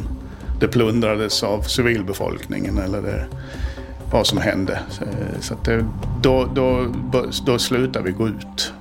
[0.61, 3.27] det plundrades av civilbefolkningen eller det,
[4.13, 4.81] vad som hände.
[5.41, 5.87] Så det,
[6.23, 6.93] då, då,
[7.47, 8.73] då slutade vi gå ut.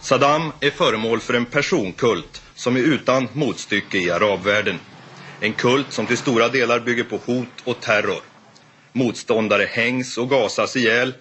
[0.00, 4.78] Saddam är föremål för en personkult som är utan motstycke i arabvärlden.
[5.40, 8.20] En kult som till stora delar bygger på hot och terror.
[8.92, 11.14] Motståndare hängs och gasas ihjäl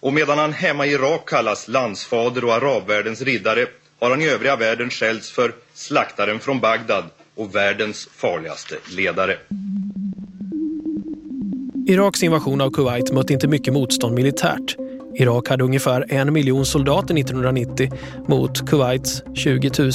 [0.00, 3.66] och medan han hemma i Irak kallas landsfader och arabvärldens riddare
[4.00, 7.04] har han i övriga världen skällts för slaktaren från Bagdad
[7.40, 9.36] och världens farligaste ledare.
[11.86, 14.76] Iraks invasion av Kuwait mötte inte mycket motstånd militärt.
[15.14, 17.92] Irak hade ungefär en miljon soldater 1990
[18.28, 19.90] mot Kuwaits 20 000.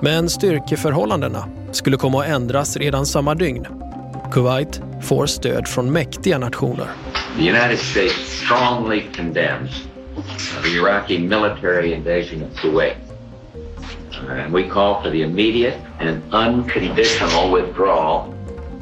[0.00, 3.66] Men styrkeförhållandena skulle komma att ändras redan samma dygn.
[4.32, 6.86] Kuwait får stöd från mäktiga nationer.
[7.38, 9.70] The United States strongly condemns
[10.62, 13.05] the Iraqi military invasion of Kuwait.
[14.30, 18.34] And we call for the immediate and unconditional withdrawal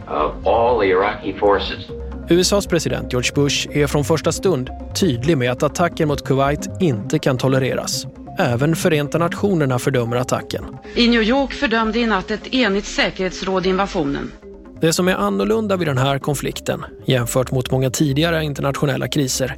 [0.08, 1.90] of all the Iraqi forces.
[2.28, 7.18] USAs president George Bush är från första stund tydlig med att attacken mot Kuwait inte
[7.18, 8.06] kan tolereras.
[8.38, 10.64] Även Förenta Nationerna fördömer attacken.
[10.94, 14.32] I New York fördömde i natt ett enigt säkerhetsråd invasionen.
[14.80, 19.56] Det som är annorlunda vid den här konflikten jämfört mot många tidigare internationella kriser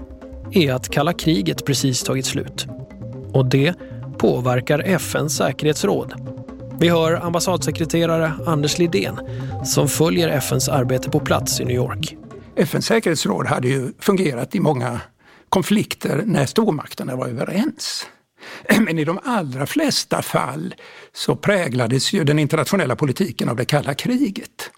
[0.53, 2.66] är att kalla kriget precis tagit slut.
[3.32, 3.74] Och det
[4.26, 6.14] påverkar FNs säkerhetsråd.
[6.78, 9.20] Vi hör ambassadsekreterare Anders Lidén
[9.64, 12.16] som följer FNs arbete på plats i New York.
[12.56, 15.00] FNs säkerhetsråd hade ju fungerat i många
[15.48, 18.06] konflikter när stormakterna var överens.
[18.80, 20.74] Men i de allra flesta fall
[21.14, 24.70] så präglades ju den internationella politiken av det kalla kriget.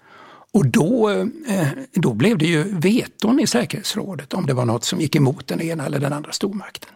[0.53, 1.09] Och då,
[1.47, 5.47] eh, då blev det ju veton i säkerhetsrådet om det var något som gick emot
[5.47, 6.91] den ena eller den andra stormakten.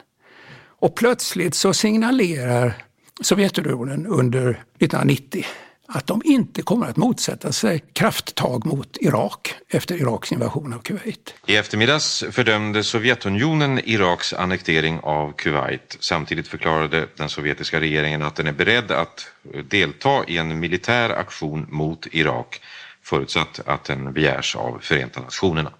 [0.84, 2.74] Och plötsligt så signalerar
[3.22, 5.46] Sovjetunionen under 1990
[5.88, 11.34] att de inte kommer att motsätta sig krafttag mot Irak efter Iraks invasion av Kuwait.
[11.46, 15.98] I eftermiddags fördömde Sovjetunionen Iraks annektering av Kuwait.
[16.00, 19.28] Samtidigt förklarade den sovjetiska regeringen att den är beredd att
[19.70, 22.62] delta i en militär aktion mot Irak
[23.04, 25.72] förutsatt att den begärs av Förenta Nationerna.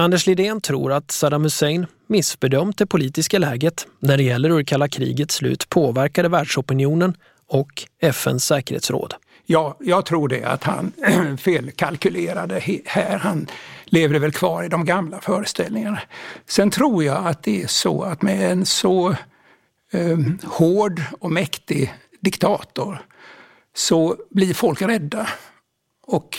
[0.00, 4.88] Anders Lidén tror att Saddam Hussein missbedömt det politiska läget när det gäller hur kalla
[4.88, 7.14] krigets slut påverkade världsopinionen
[7.46, 9.14] och FNs säkerhetsråd.
[9.46, 10.92] Ja, jag tror det att han
[11.38, 13.18] felkalkylerade här.
[13.18, 13.46] Han
[13.84, 16.00] levde väl kvar i de gamla föreställningarna.
[16.46, 19.10] Sen tror jag att det är så att med en så
[19.92, 23.02] eh, hård och mäktig diktator
[23.74, 25.28] så blir folk rädda
[26.06, 26.38] och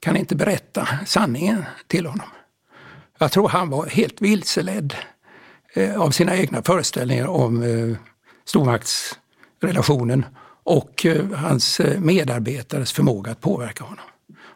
[0.00, 2.28] kan inte berätta sanningen till honom.
[3.18, 4.94] Jag tror han var helt vilseledd
[5.74, 7.96] eh, av sina egna föreställningar om eh,
[8.44, 10.24] stormaktsrelationen
[10.64, 14.04] och eh, hans medarbetares förmåga att påverka honom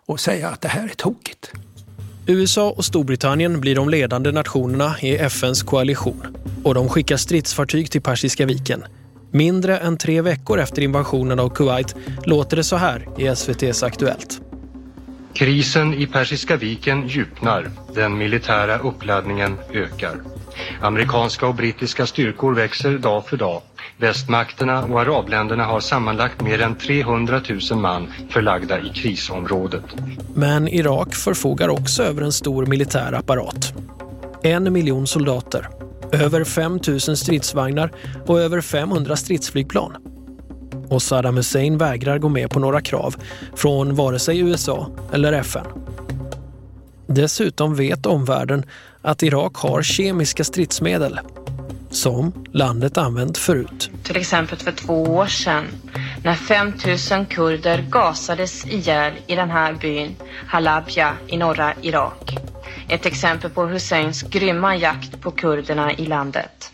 [0.06, 1.52] och säga att det här är tokigt.
[2.26, 8.02] USA och Storbritannien blir de ledande nationerna i FNs koalition och de skickar stridsfartyg till
[8.02, 8.84] Persiska viken.
[9.30, 11.94] Mindre än tre veckor efter invasionen av Kuwait
[12.24, 14.49] låter det så här i SVTs Aktuellt.
[15.34, 17.70] Krisen i Persiska viken djupnar.
[17.94, 20.14] Den militära uppladdningen ökar.
[20.80, 23.62] Amerikanska och brittiska styrkor växer dag för dag.
[23.96, 29.84] Västmakterna och arabländerna har sammanlagt mer än 300 000 man förlagda i krisområdet.
[30.34, 33.74] Men Irak förfogar också över en stor militär apparat.
[34.42, 35.68] En miljon soldater,
[36.12, 37.92] över 5 000 stridsvagnar
[38.26, 40.09] och över 500 stridsflygplan.
[40.88, 43.14] Och Saddam Hussein vägrar gå med på några krav
[43.56, 45.66] från vare sig USA eller FN.
[47.06, 48.64] Dessutom vet omvärlden
[49.02, 51.20] att Irak har kemiska stridsmedel
[51.90, 53.90] som landet använt förut.
[54.02, 55.64] Till exempel för två år sedan
[56.24, 56.72] när 5
[57.16, 60.16] 000 kurder gasades ihjäl i den här byn
[60.46, 62.36] Halabja i norra Irak.
[62.88, 66.72] Ett exempel på Husseins grymma jakt på kurderna i landet.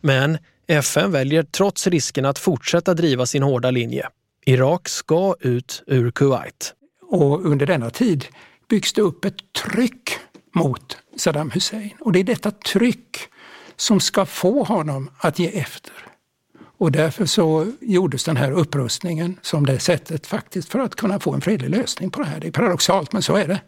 [0.00, 0.38] Men
[0.68, 4.08] FN väljer trots risken att fortsätta driva sin hårda linje.
[4.46, 6.74] Irak ska ut ur Kuwait.
[7.10, 8.24] Och under denna tid
[8.68, 10.18] byggs det upp ett tryck
[10.54, 11.90] mot Saddam Hussein.
[12.00, 13.18] Och det är detta tryck
[13.76, 15.92] som ska få honom att ge efter.
[16.78, 21.34] Och därför så gjordes den här upprustningen som det sättet faktiskt för att kunna få
[21.34, 22.40] en fredlig lösning på det här.
[22.40, 23.60] Det är paradoxalt men så är det.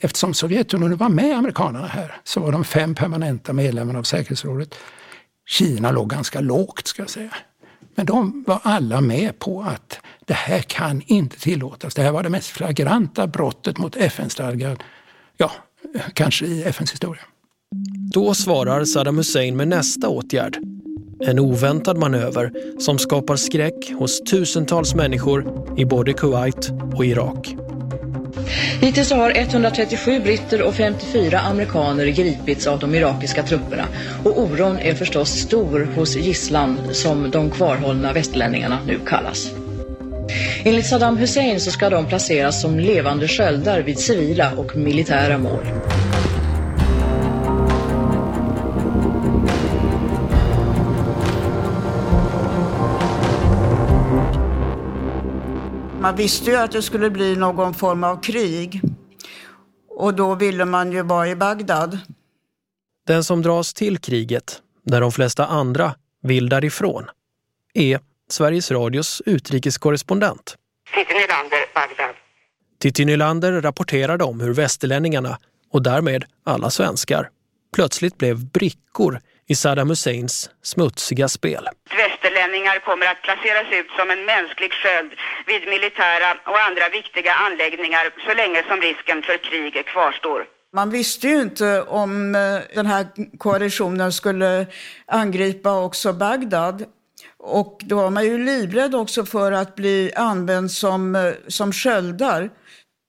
[0.00, 4.74] Eftersom Sovjetunionen var med amerikanerna här så var de fem permanenta medlemmarna av säkerhetsrådet.
[5.46, 7.34] Kina låg ganska lågt ska jag säga.
[7.94, 11.94] Men de var alla med på att det här kan inte tillåtas.
[11.94, 14.76] Det här var det mest flagranta brottet mot FN-stadgan,
[15.36, 15.52] ja,
[16.14, 17.22] kanske i FNs historia.
[18.12, 20.58] Då svarar Saddam Hussein med nästa åtgärd.
[21.20, 27.53] En oväntad manöver som skapar skräck hos tusentals människor i både Kuwait och Irak.
[28.84, 33.84] Hittills har 137 britter och 54 amerikaner gripits av de irakiska trupperna.
[34.24, 39.50] Och oron är förstås stor hos gisslan som de kvarhållna västlänningarna nu kallas.
[40.64, 45.66] Enligt Saddam Hussein så ska de placeras som levande sköldar vid civila och militära mål.
[56.04, 58.80] Man visste ju att det skulle bli någon form av krig.
[59.88, 61.98] Och då ville man ju vara i Bagdad.
[63.06, 67.04] Den som dras till kriget, där de flesta andra vill därifrån,
[67.74, 68.00] är
[68.30, 70.56] Sveriges Radios utrikeskorrespondent.
[70.94, 72.14] Titti Nylander, Bagdad.
[72.80, 75.38] Titti Nylander rapporterade om hur västerlänningarna,
[75.70, 77.30] och därmed alla svenskar,
[77.74, 81.68] plötsligt blev brickor i Saddam Husseins smutsiga spel.
[81.96, 85.12] Västerlänningar kommer att placeras ut som en mänsklig sköld
[85.46, 90.44] vid militära och andra viktiga anläggningar så länge som risken för krig kvarstår.
[90.72, 92.40] Man visste ju inte om eh,
[92.74, 93.06] den här
[93.38, 94.66] koalitionen skulle
[95.06, 96.84] angripa också Bagdad.
[97.38, 102.50] Och då var man ju livrädd också för att bli använd som, eh, som sköldar.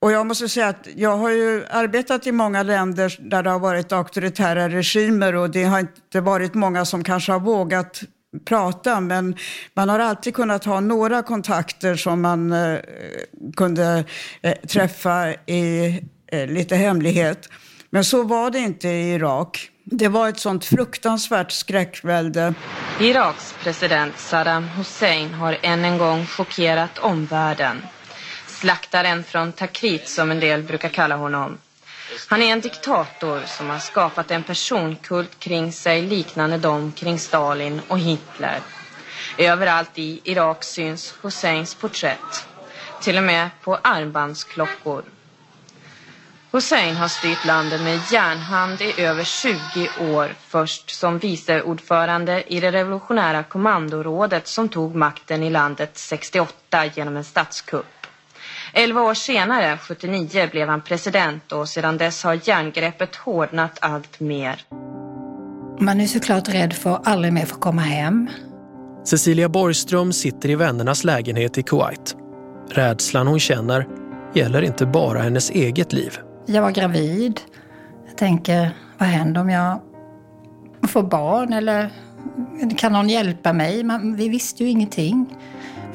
[0.06, 3.60] Och jag måste säga att jag har ju arbetat i många länder där det har
[3.60, 8.02] varit auktoritära regimer och det har inte varit många som kanske har vågat
[8.48, 9.36] prata, men
[9.74, 12.80] man har alltid kunnat ha några kontakter som man eh,
[13.56, 14.04] kunde
[14.42, 16.00] eh, träffa i
[16.32, 17.50] eh, lite hemlighet.
[17.90, 19.70] Men så var det inte i Irak.
[19.84, 22.54] Det var ett sånt fruktansvärt skräckvälde.
[23.00, 27.82] Iraks president Saddam Hussein har än en gång chockerat omvärlden.
[28.60, 31.58] Slaktaren från Takrit som en del brukar kalla honom.
[32.28, 37.82] Han är en diktator som har skapat en personkult kring sig liknande dem kring Stalin
[37.88, 38.60] och Hitler.
[39.38, 42.48] Överallt i Irak syns Husseins porträtt.
[43.02, 45.04] Till och med på armbandsklockor.
[46.52, 50.36] Hussein har styrt landet med järnhand i över 20 år.
[50.48, 57.24] Först som viceordförande i det revolutionära kommandorådet som tog makten i landet 68 genom en
[57.24, 57.86] statskupp.
[58.78, 64.62] Elva år senare, 79, blev han president och sedan dess har järngreppet hårdnat allt mer.
[65.80, 68.30] Man är såklart rädd för att aldrig mer få komma hem.
[69.06, 72.16] Cecilia Borgström sitter i vännernas lägenhet i Kuwait.
[72.70, 73.88] Rädslan hon känner
[74.34, 76.18] gäller inte bara hennes eget liv.
[76.46, 77.42] Jag var gravid.
[78.08, 79.82] Jag tänker, vad händer om jag
[80.88, 81.90] får barn eller
[82.78, 83.84] kan någon hjälpa mig?
[83.84, 85.36] Man, vi visste ju ingenting.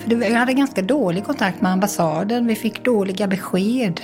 [0.01, 2.46] För vi hade ganska dålig kontakt med ambassaden.
[2.46, 4.01] Vi fick dåliga besked.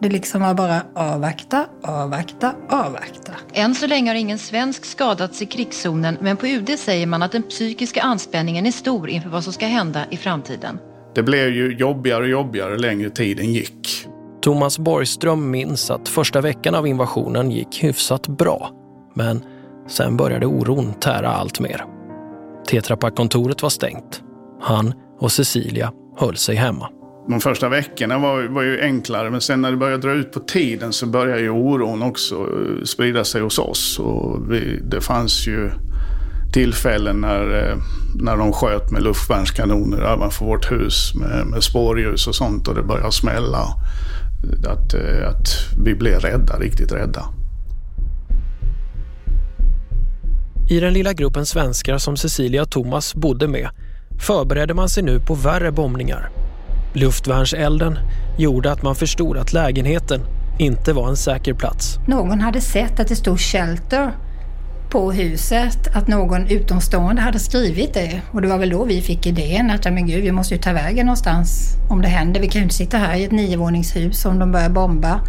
[0.00, 3.32] Det liksom var bara avvakta, avvakta, avvakta.
[3.52, 7.32] Än så länge har ingen svensk skadats i krigszonen men på UD säger man att
[7.32, 10.78] den psykiska anspänningen är stor inför vad som ska hända i framtiden.
[11.14, 14.06] Det blev ju jobbigare och jobbigare längre tiden gick.
[14.42, 18.70] Thomas Borgström minns att första veckan av invasionen gick hyfsat bra.
[19.14, 19.44] Men
[19.88, 21.84] sen började oron tära allt mer.
[22.66, 24.22] Tetrapak-kontoret var stängt.
[24.60, 26.88] Han och Cecilia höll sig hemma.
[27.28, 30.40] De första veckorna var, var ju enklare, men sen när det började dra ut på
[30.40, 33.98] tiden så började ju oron också eh, sprida sig hos oss.
[33.98, 35.70] Och vi, det fanns ju
[36.52, 37.76] tillfällen när, eh,
[38.14, 42.82] när de sköt med luftvärnskanoner ovanför vårt hus med, med spårljus och sånt och det
[42.82, 43.64] började smälla.
[44.66, 45.48] Att, eh, att
[45.84, 47.24] vi blev rädda, riktigt rädda.
[50.70, 53.68] I den lilla gruppen svenskar som Cecilia och Thomas bodde med
[54.22, 56.30] förberedde man sig nu på värre bombningar.
[56.92, 57.98] Luftvärnselden
[58.38, 60.20] gjorde att man förstod att lägenheten
[60.58, 61.98] inte var en säker plats.
[62.06, 64.12] Någon hade sett att det stod shelter
[64.90, 68.20] på huset, att någon utomstående hade skrivit det.
[68.30, 70.72] Och det var väl då vi fick idén att, men gud, vi måste ju ta
[70.72, 72.40] vägen någonstans om det händer.
[72.40, 75.20] Vi kan ju inte sitta här i ett niovåningshus om de börjar bomba,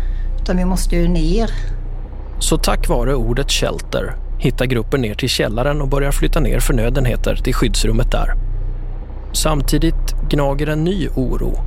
[0.41, 1.49] utan vi måste ju ner.
[2.39, 7.35] Så tack vare ordet shelter hittar gruppen ner till källaren och börjar flytta ner förnödenheter
[7.35, 8.33] till skyddsrummet där.
[9.33, 11.59] Samtidigt gnager en ny oro.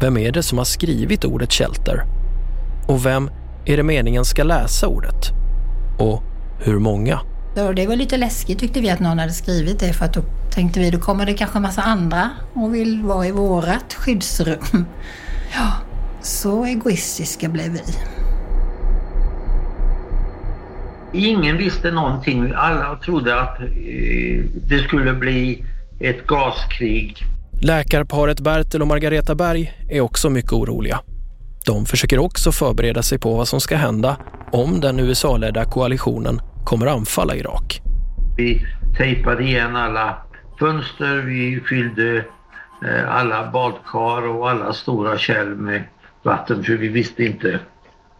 [0.00, 2.02] Vem är det som har skrivit ordet shelter?
[2.86, 3.30] Och vem
[3.64, 5.30] är det meningen ska läsa ordet?
[5.98, 6.22] Och
[6.58, 7.20] hur många?
[7.54, 10.80] det var lite läskigt tyckte vi att någon hade skrivit det för att då tänkte
[10.80, 14.86] vi då kommer det kanske en massa andra och vill vara i vårat skyddsrum.
[15.54, 15.72] Ja,
[16.22, 17.80] så egoistiska blev vi.
[21.12, 22.52] Ingen visste någonting.
[22.56, 25.64] Alla trodde att eh, det skulle bli
[26.00, 27.16] ett gaskrig.
[27.62, 31.00] Läkarparet Bertel och Margareta Berg är också mycket oroliga.
[31.66, 34.16] De försöker också förbereda sig på vad som ska hända
[34.52, 37.80] om den USA-ledda koalitionen kommer anfalla Irak.
[38.36, 38.66] Vi
[38.98, 40.16] tejpade igen alla
[40.58, 42.16] fönster, vi fyllde
[42.84, 45.84] eh, alla badkar och alla stora kärl med
[46.22, 47.60] vatten för vi visste inte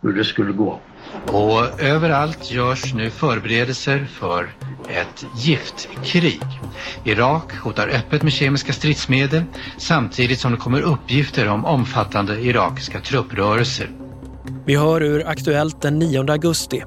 [0.03, 0.81] hur det skulle gå.
[1.27, 4.49] Och överallt görs nu förberedelser för
[4.89, 6.41] ett giftkrig.
[7.05, 9.43] Irak hotar öppet med kemiska stridsmedel
[9.77, 13.91] samtidigt som det kommer uppgifter om omfattande irakiska trupprörelser.
[14.65, 16.83] Vi hör ur Aktuellt den 9 augusti.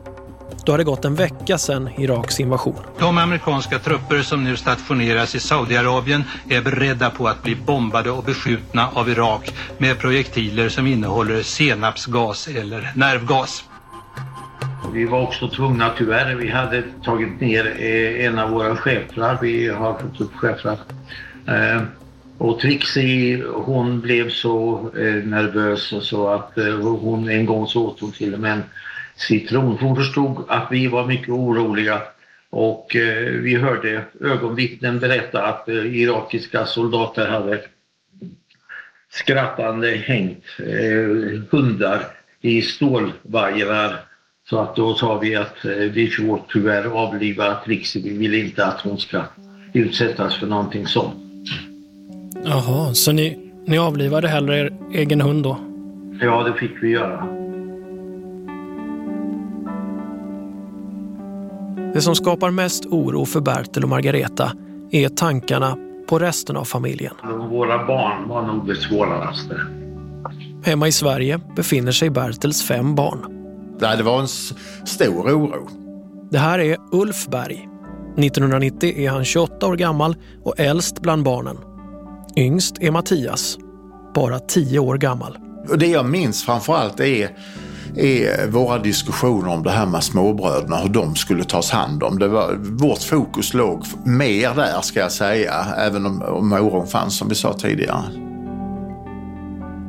[0.66, 2.76] Då har det gått en vecka sedan Iraks invasion.
[3.00, 8.24] De amerikanska trupper som nu stationeras i Saudiarabien är beredda på att bli bombade och
[8.24, 13.64] beskjutna av Irak med projektiler som innehåller senapsgas eller nervgas.
[14.94, 16.36] Vi var också tvungna tyvärr.
[16.36, 19.38] Vi hade tagit ner eh, en av våra schäfrar.
[19.42, 20.78] Vi har fått upp schäfrar.
[21.48, 21.82] Eh,
[22.38, 28.12] och Trixie hon blev så eh, nervös så att hon en gång så åt hon
[28.12, 28.64] till och med en
[29.16, 29.78] citron.
[29.82, 32.02] Hon förstod att vi var mycket oroliga
[32.50, 32.88] och
[33.42, 37.62] vi hörde ögonvittnen berätta att irakiska soldater hade
[39.10, 40.44] skrattande hängt
[41.52, 42.02] hundar
[42.42, 44.00] i stålvajrar
[44.50, 48.04] så att då sa vi att eh, vi får tyvärr avliva Trixie.
[48.04, 49.22] Vi vill inte att hon ska
[49.74, 51.16] utsättas för någonting sånt.
[52.44, 55.58] Jaha, så ni, ni avlivade hellre er egen hund då?
[56.22, 57.28] Ja, det fick vi göra.
[61.94, 64.52] Det som skapar mest oro för Bertel och Margareta
[64.92, 65.78] är tankarna
[66.10, 67.14] på resten av familjen.
[67.50, 69.56] Våra barn var nog det svåraste.
[70.66, 73.41] Hemma i Sverige befinner sig Bertels fem barn.
[73.82, 74.28] Nej, det var en
[74.88, 75.68] stor oro.
[76.32, 77.68] Det här är Ulf Berg.
[78.18, 81.58] 1990 är han 28 år gammal och äldst bland barnen.
[82.38, 83.58] Yngst är Mattias,
[84.16, 85.38] bara 10 år gammal.
[85.78, 87.30] Det jag minns framförallt är
[87.96, 92.20] är våra diskussioner om det här med småbröderna, hur de skulle tas hand om.
[92.20, 97.18] Det var, vårt fokus låg mer där ska jag säga, även om, om oron fanns
[97.18, 98.04] som vi sa tidigare.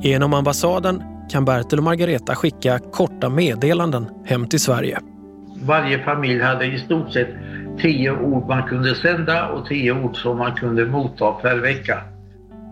[0.02, 4.98] Genom ambassaden kan Bertil och Margareta skicka korta meddelanden hem till Sverige.
[5.62, 7.28] Varje familj hade i stort sett
[7.78, 11.98] tio ord man kunde sända och tio ord som man kunde motta per vecka.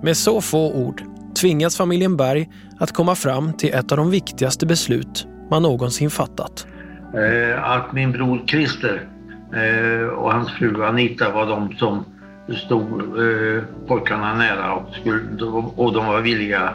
[0.03, 1.03] Med så få ord
[1.41, 2.49] tvingas familjen Berg
[2.79, 6.67] att komma fram till ett av de viktigaste beslut man någonsin fattat.
[7.15, 9.09] Eh, att min bror Christer
[9.55, 12.05] eh, och hans fru Anita var de som
[12.67, 15.45] stod eh, pojkarna nära och, skulle,
[15.77, 16.73] och de var villiga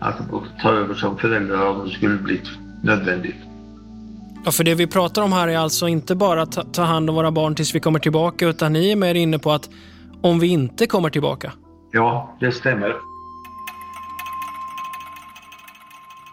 [0.00, 0.16] att
[0.62, 2.40] ta över som föräldrar om det skulle bli
[2.82, 3.36] nödvändigt.
[4.44, 7.16] Ja, för det vi pratar om här är alltså inte bara att ta hand om
[7.16, 9.70] våra barn tills vi kommer tillbaka, utan ni är mer inne på att
[10.22, 11.52] om vi inte kommer tillbaka.
[11.92, 12.94] Ja, det stämmer.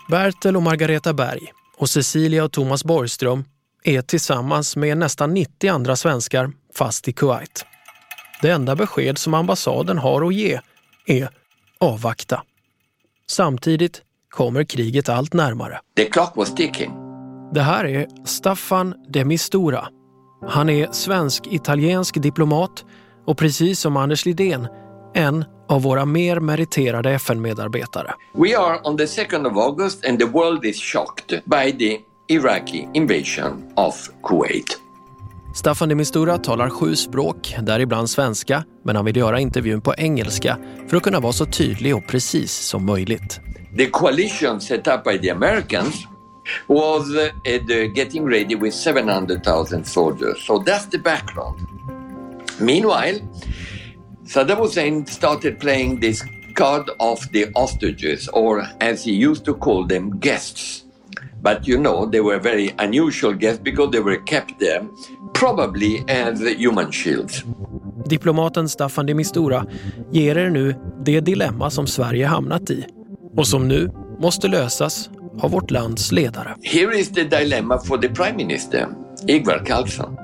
[0.09, 3.43] Bertel och Margareta Berg och Cecilia och Thomas Borgström
[3.84, 7.66] är tillsammans med nästan 90 andra svenskar fast i Kuwait.
[8.41, 10.59] Det enda besked som ambassaden har att ge
[11.05, 11.30] är
[11.80, 12.43] avvakta.
[13.30, 15.80] Samtidigt kommer kriget allt närmare.
[15.97, 16.91] The clock was ticking.
[17.53, 19.88] Det här är Staffan de Mistura.
[20.47, 22.86] Han är svensk-italiensk diplomat
[23.26, 24.67] och precis som Anders Lidén
[25.13, 28.13] en av våra mer meriterade FN-medarbetare.
[28.34, 32.88] We are on the 2nd of August and the world is shocked by the Iraqi
[32.93, 34.82] invasion of Kuwait.
[35.53, 40.57] Staffan de Mistura talar sju språk, däribland svenska, men han vill göra intervjun på engelska
[40.87, 43.39] för att kunna vara så tydlig och precis som möjligt.
[43.77, 45.95] The coalition set up by the Americans
[46.67, 50.45] was uh, uh getting ready with 700,000 soldiers.
[50.47, 51.59] So that's the background.
[52.59, 53.19] Meanwhile,
[54.25, 56.23] Saddam Hussein started playing this
[56.55, 60.83] card of the hostages, or as he used to call them, guests.
[61.41, 64.81] But you know, they were very unusual guests because they were kept there,
[65.34, 67.43] probably as human shields.
[68.05, 69.65] Diplomaten Staffan de Mistura
[70.11, 70.75] ger er nu
[71.05, 72.86] det dilemma som Sverige hamnat i
[73.38, 75.09] och som nu måste lösas
[75.39, 76.55] av vårt lands ledare.
[76.61, 78.88] Here is the dilemma for the prime minister,
[79.27, 80.17] Ingvar Carlsson.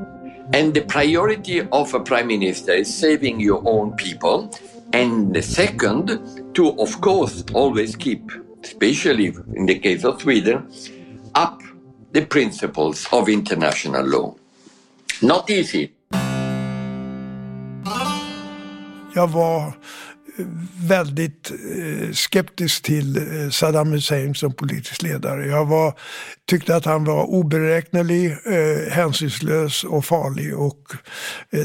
[0.54, 4.50] And the priority of a prime minister is saving your own people.
[4.94, 6.20] And the second,
[6.54, 8.32] to of course always keep,
[8.64, 10.64] especially in the case of Sweden,
[11.36, 11.62] up
[12.14, 14.36] the principles of international law.
[15.22, 15.90] Not easy.
[19.14, 19.74] Jag var
[20.88, 25.46] väldigt eh, skeptisk till eh, Saddam Hussein som politisk ledare.
[25.46, 25.94] Jag var,
[26.50, 30.58] tyckte att han var oberäknelig, eh, hänsynslös och farlig.
[30.58, 30.94] Och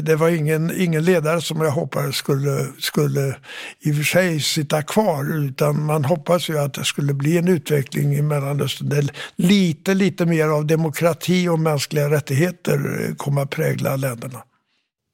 [0.01, 3.35] det var ingen, ingen ledare som jag hoppades skulle, skulle
[3.79, 5.45] i och för sig sitta kvar.
[5.45, 10.25] Utan man hoppas ju att det skulle bli en utveckling i Mellanöstern där lite, lite
[10.25, 14.43] mer av demokrati och mänskliga rättigheter kommer att prägla länderna.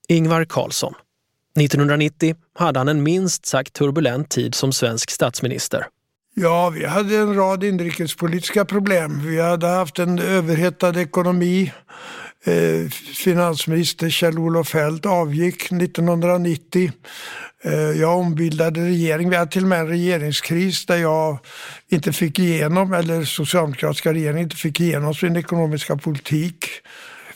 [0.07, 0.93] Ingvar Carlsson
[1.59, 5.87] 1990 hade han en minst sagt turbulent tid som svensk statsminister.
[6.35, 9.21] Ja, vi hade en rad inrikespolitiska problem.
[9.25, 11.71] Vi hade haft en överhettad ekonomi.
[12.45, 12.89] Eh,
[13.23, 16.91] finansminister Kjell-Olof Feldt avgick 1990.
[17.63, 19.29] Eh, jag ombildade regering.
[19.29, 21.39] Vi hade till och med en regeringskris där jag
[21.89, 26.65] inte fick igenom, eller socialdemokratiska regeringen inte fick igenom sin ekonomiska politik.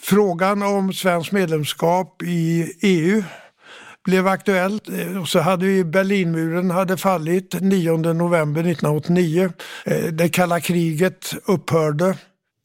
[0.01, 3.23] Frågan om svenskt medlemskap i EU
[4.05, 4.89] blev aktuellt.
[4.89, 9.51] Eh, och så hade ju Berlinmuren hade fallit 9 november 1989.
[9.85, 12.17] Eh, det kalla kriget upphörde.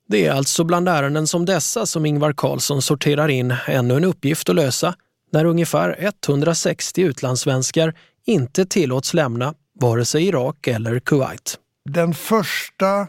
[0.08, 4.48] Det är alltså bland ärenden som dessa som Ingvar Carlsson sorterar in ännu en uppgift
[4.48, 4.94] att lösa
[5.32, 7.94] när ungefär 160 utlandssvenskar
[8.26, 11.58] inte tillåts lämna vare sig Irak eller Kuwait.
[11.90, 13.00] Den första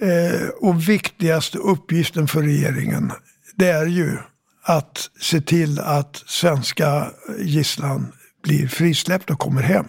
[0.00, 3.12] eh, och viktigaste uppgiften för regeringen
[3.56, 4.18] det är ju
[4.64, 8.12] att se till att svenska gisslan
[8.42, 9.86] blir frisläppt och kommer hem.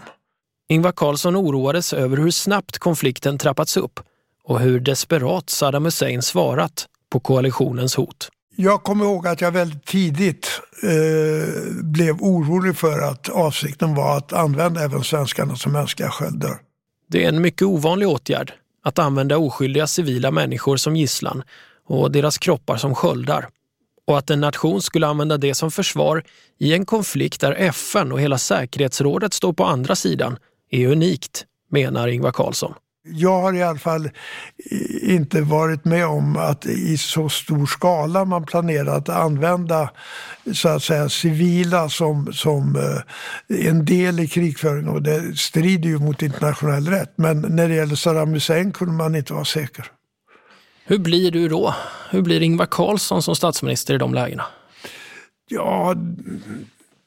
[0.69, 3.99] Ingvar Carlsson oroades över hur snabbt konflikten trappats upp
[4.43, 8.29] och hur desperat Saddam Hussein svarat på koalitionens hot.
[8.55, 14.33] Jag kommer ihåg att jag väldigt tidigt eh, blev orolig för att avsikten var att
[14.33, 16.57] använda även svenskarna som mänskliga sköldar.
[17.09, 18.53] Det är en mycket ovanlig åtgärd
[18.83, 21.43] att använda oskyldiga civila människor som gisslan
[21.87, 23.47] och deras kroppar som sköldar
[24.07, 26.23] och att en nation skulle använda det som försvar
[26.59, 30.37] i en konflikt där FN och hela säkerhetsrådet står på andra sidan
[30.71, 32.73] är unikt, menar Ingvar Carlsson.
[33.07, 38.25] Jag har i alla fall eh, inte varit med om att i så stor skala
[38.25, 39.89] man planerar att använda
[40.53, 45.99] så att säga civila som, som eh, en del i krigföringen och det strider ju
[45.99, 47.13] mot internationell rätt.
[47.15, 49.91] Men när det gäller Saddam Hussein kunde man inte vara säker.
[50.87, 51.75] Hur blir du då?
[52.09, 54.43] Hur blir Ingvar Carlsson som statsminister i de lägena?
[55.47, 55.95] Ja,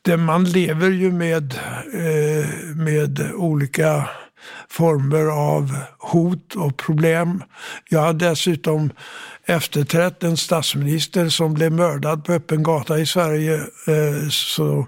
[0.03, 1.55] det man lever ju med,
[1.95, 4.09] eh, med olika
[4.69, 7.43] former av hot och problem.
[7.89, 8.91] Jag har dessutom
[9.45, 13.55] efterträtt en statsminister som blev mördad på öppen gata i Sverige.
[13.87, 14.79] Eh, så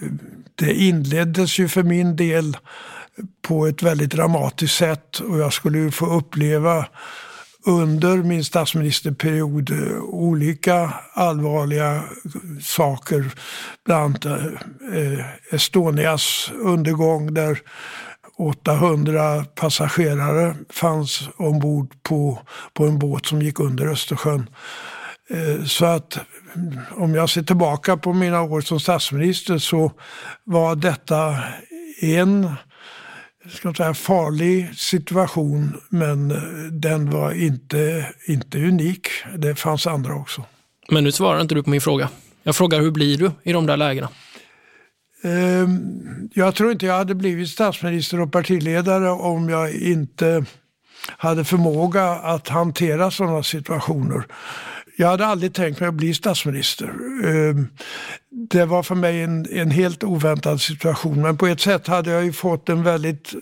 [0.00, 0.08] eh,
[0.54, 2.56] det inleddes ju för min del
[3.42, 6.86] på ett väldigt dramatiskt sätt och jag skulle ju få uppleva
[7.66, 12.02] under min statsministerperiod eh, olika allvarliga
[12.62, 13.30] saker.
[13.84, 14.24] Bland annat
[14.94, 17.58] eh, Estonias undergång där
[18.38, 22.38] 800 passagerare fanns ombord på,
[22.74, 24.50] på en båt som gick under Östersjön.
[25.30, 26.18] Eh, så att
[26.54, 29.92] mm, om jag ser tillbaka på mina år som statsminister så
[30.44, 31.36] var detta
[32.00, 32.50] en
[33.48, 36.28] ska säga, farlig situation men
[36.80, 39.08] den var inte, inte unik.
[39.36, 40.44] Det fanns andra också.
[40.90, 42.08] Men nu svarar inte du på min fråga.
[42.42, 44.08] Jag frågar hur blir du i de där lägena?
[45.24, 50.44] Ehm, jag tror inte jag hade blivit statsminister och partiledare om jag inte
[51.16, 54.26] hade förmåga att hantera sådana situationer.
[54.96, 56.92] Jag hade aldrig tänkt mig att bli statsminister.
[57.24, 57.68] Ehm,
[58.50, 62.24] det var för mig en, en helt oväntad situation men på ett sätt hade jag
[62.24, 63.32] ju fått en väldigt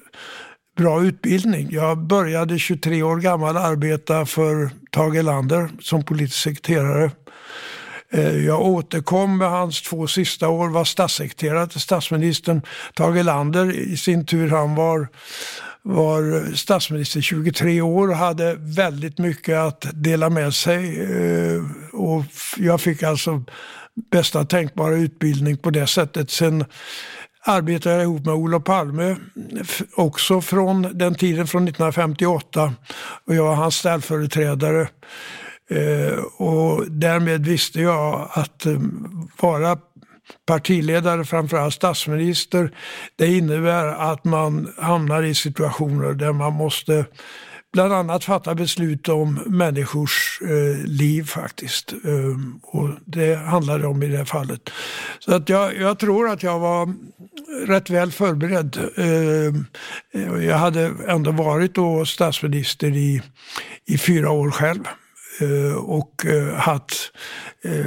[0.77, 1.69] bra utbildning.
[1.71, 7.11] Jag började 23 år gammal arbeta för Tage Erlander som politisk sekreterare.
[8.13, 12.63] Ehm, jag återkom med hans två sista år, var statssekreterare till statsministern.
[12.95, 15.09] Tage Erlander i sin tur, han var,
[15.83, 21.01] var statsminister 23 år och hade väldigt mycket att dela med sig.
[21.01, 21.63] Eh,
[21.93, 22.25] och
[22.57, 23.45] jag fick alltså
[24.11, 26.31] bästa tänkbara utbildning på det sättet.
[26.31, 26.65] Sen
[27.45, 29.17] arbetade jag ihop med Olof Palme,
[29.97, 32.75] också från den tiden, från 1958.
[33.27, 34.89] Och jag var hans ställföreträdare.
[35.71, 38.79] Eh, och därmed visste jag att eh,
[39.41, 39.79] vara
[40.47, 42.71] partiledare, framförallt statsminister,
[43.17, 47.05] det innebär att man hamnar i situationer där man måste
[47.73, 51.93] bland annat fatta beslut om människors eh, liv faktiskt.
[51.93, 54.71] Ehm, och det handlade om i det här fallet.
[55.19, 56.95] Så att jag, jag tror att jag var
[57.67, 58.79] rätt väl förberedd.
[58.97, 59.65] Ehm,
[60.43, 63.23] jag hade ändå varit då statsminister i,
[63.87, 64.85] i fyra år själv.
[65.41, 67.13] Eh, och eh, haft
[67.63, 67.87] eh,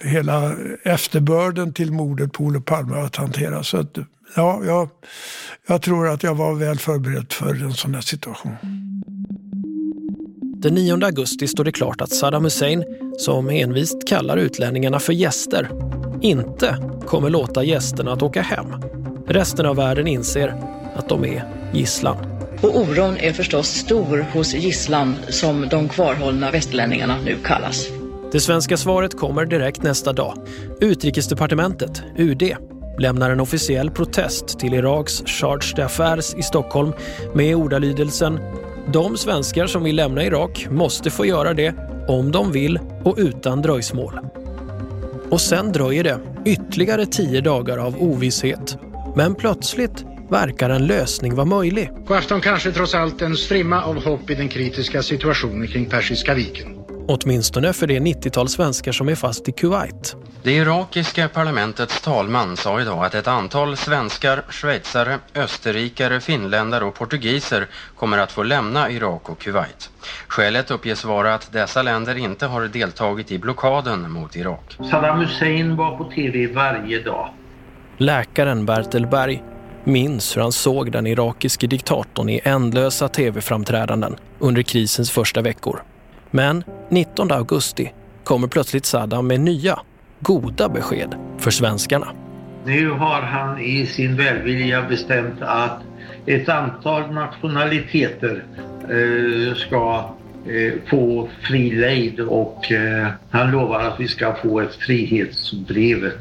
[0.00, 3.62] hela efterbörden till mordet på Olof Palme att hantera.
[3.62, 3.98] Så att,
[4.36, 4.88] ja, jag,
[5.68, 8.56] jag tror att jag var väl förberedd för en sån här situation.
[10.62, 12.84] Den 9 augusti står det klart att Saddam Hussein,
[13.18, 15.70] som envist kallar utlänningarna för gäster,
[16.22, 16.76] inte
[17.06, 18.66] kommer låta gästerna att åka hem.
[19.26, 20.54] Resten av världen inser
[20.96, 22.29] att de är gisslan.
[22.62, 27.88] Och oron är förstås stor hos gisslan som de kvarhållna västlänningarna nu kallas.
[28.32, 30.34] Det svenska svaret kommer direkt nästa dag.
[30.80, 32.42] Utrikesdepartementet, UD,
[32.98, 36.92] lämnar en officiell protest till Iraks Charge d'Affaires i Stockholm
[37.34, 38.40] med ordalydelsen
[38.92, 41.74] “De svenskar som vill lämna Irak måste få göra det
[42.08, 44.20] om de vill och utan dröjsmål”.
[45.30, 48.78] Och sen dröjer det ytterligare tio dagar av ovisshet.
[49.16, 51.90] Men plötsligt verkar en lösning vara möjlig.
[52.06, 56.34] På afton kanske trots allt en strimma av hopp i den kritiska situationen kring Persiska
[56.34, 56.76] viken.
[57.08, 60.16] Åtminstone för det 90-tal svenskar som är fast i Kuwait.
[60.42, 67.66] Det irakiska parlamentets talman sa idag att ett antal svenskar, schweizare, österrikare, finländare och portugiser
[67.96, 69.90] kommer att få lämna Irak och Kuwait.
[70.28, 74.76] Skälet uppges vara att dessa länder inte har deltagit i blockaden mot Irak.
[74.90, 77.30] Saddam Hussein var på tv varje dag.
[77.96, 79.42] Läkaren Bertel Berg
[79.84, 85.82] minns hur han såg den irakiske diktatorn i ändlösa tv-framträdanden under krisens första veckor.
[86.30, 87.92] Men 19 augusti
[88.24, 89.78] kommer plötsligt Saddam med nya,
[90.20, 92.08] goda besked för svenskarna.
[92.64, 95.78] Nu har han i sin välvilja bestämt att
[96.26, 98.44] ett antal nationaliteter
[98.82, 100.10] eh, ska
[100.90, 106.12] få fri lejd och eh, han lovar att vi ska få ett frihetsbrev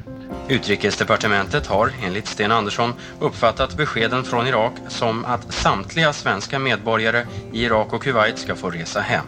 [0.49, 7.63] Utrikesdepartementet har, enligt Sten Andersson, uppfattat beskeden från Irak som att samtliga svenska medborgare i
[7.63, 9.25] Irak och Kuwait ska få resa hem.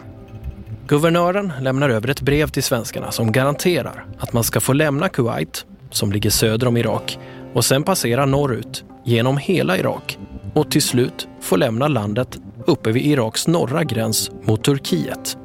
[0.86, 5.66] Guvernören lämnar över ett brev till svenskarna som garanterar att man ska få lämna Kuwait,
[5.90, 7.18] som ligger söder om Irak,
[7.52, 10.18] och sen passera norrut genom hela Irak
[10.54, 12.38] och till slut få lämna landet
[12.68, 15.36] uppe vid Iraks norra gräns mot Turkiet.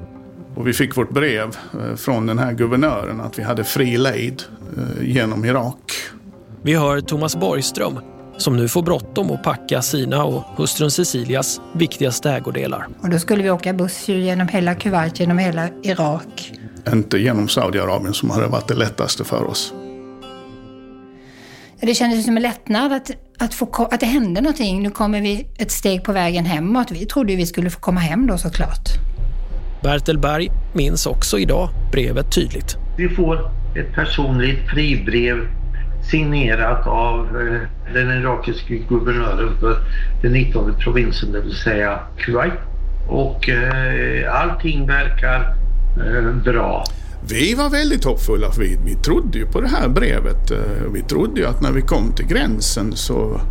[0.55, 4.43] Och vi fick vårt brev eh, från den här guvernören att vi hade fri lejd
[4.78, 5.91] eh, genom Irak.
[6.61, 7.99] Vi hör Thomas Borgström,
[8.38, 12.88] som nu får bråttom att packa sina och hustrun Cecilias viktigaste ägodelar.
[13.01, 16.53] Och då skulle vi åka buss genom hela Kuwait, genom hela Irak.
[16.93, 19.74] Inte genom Saudiarabien som hade varit det lättaste för oss.
[21.82, 24.83] Det kändes som en lättnad att, att, få, att det hände någonting.
[24.83, 26.91] Nu kommer vi ett steg på vägen hemåt.
[26.91, 28.89] Vi trodde vi skulle få komma hem då såklart.
[29.81, 32.77] Bertel Berg minns också idag brevet tydligt.
[32.97, 35.47] Vi får ett personligt fribrev
[36.11, 39.77] signerat av eh, den irakiske guvernören för
[40.21, 42.53] den 19 provinsen, det vill säga Kuwait.
[43.07, 45.55] Och eh, allting verkar
[45.97, 46.83] eh, bra.
[47.22, 50.51] Vi var väldigt hoppfulla för vi, vi trodde ju på det här brevet.
[50.51, 50.57] Eh,
[50.93, 53.41] vi trodde ju att när vi kom till gränsen så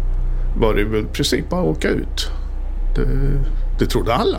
[0.57, 2.31] var det väl precis bara att åka ut.
[2.97, 3.09] Det,
[3.79, 4.39] det trodde alla.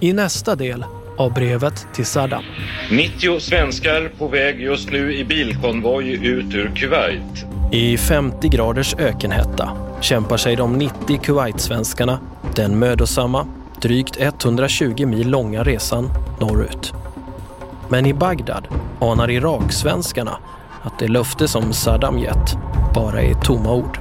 [0.00, 0.84] I nästa del
[1.16, 2.42] av brevet till Saddam.
[2.90, 7.44] 90 svenskar på väg just nu i bilkonvoj ut ur Kuwait.
[7.72, 12.18] I 50 graders ökenhetta kämpar sig de 90 Kuwait-svenskarna
[12.54, 13.46] den mödosamma,
[13.82, 16.10] drygt 120 mil långa resan
[16.40, 16.92] norrut.
[17.88, 18.68] Men i Bagdad
[19.00, 20.38] anar Irak-svenskarna
[20.82, 22.56] att det löfte som Saddam gett
[22.94, 24.00] bara är tomma ord.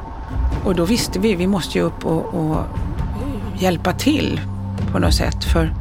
[0.66, 2.58] Och då visste vi, vi måste ju upp och, och
[3.60, 4.42] hjälpa till
[4.92, 5.44] på något sätt.
[5.44, 5.74] För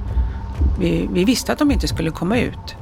[0.78, 2.76] vi, vi visste att de inte skulle komma ut.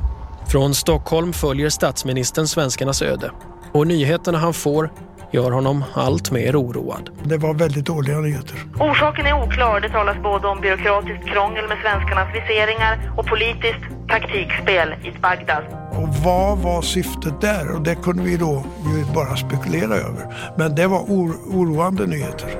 [0.46, 3.30] Från Stockholm följer statsministern svenskarnas öde
[3.72, 4.92] och nyheterna han får
[5.30, 7.10] gör honom allt mer oroad.
[7.24, 8.56] Det var väldigt dåliga nyheter.
[8.80, 9.80] Orsaken är oklar.
[9.80, 15.64] Det talas både om byråkratiskt krångel med svenskarnas viseringar och politiskt taktikspel i Bagdad.
[15.90, 17.74] Och vad var syftet där?
[17.74, 20.34] Och det kunde vi då ju bara spekulera över.
[20.56, 22.50] Men det var or oroande nyheter.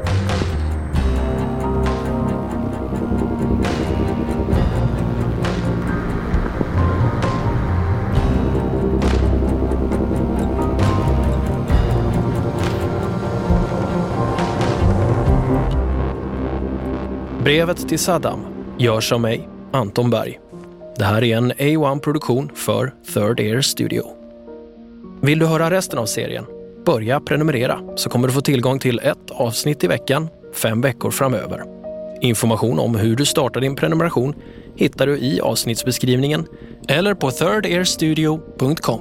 [17.46, 18.40] Brevet till Saddam
[18.78, 20.40] görs av mig, Anton Berg.
[20.96, 24.02] Det här är en A1-produktion för Third Air Studio.
[25.22, 26.44] Vill du höra resten av serien?
[26.86, 31.62] Börja prenumerera så kommer du få tillgång till ett avsnitt i veckan fem veckor framöver.
[32.20, 34.34] Information om hur du startar din prenumeration
[34.76, 36.46] hittar du i avsnittsbeskrivningen
[36.88, 39.00] eller på thirdairstudio.com.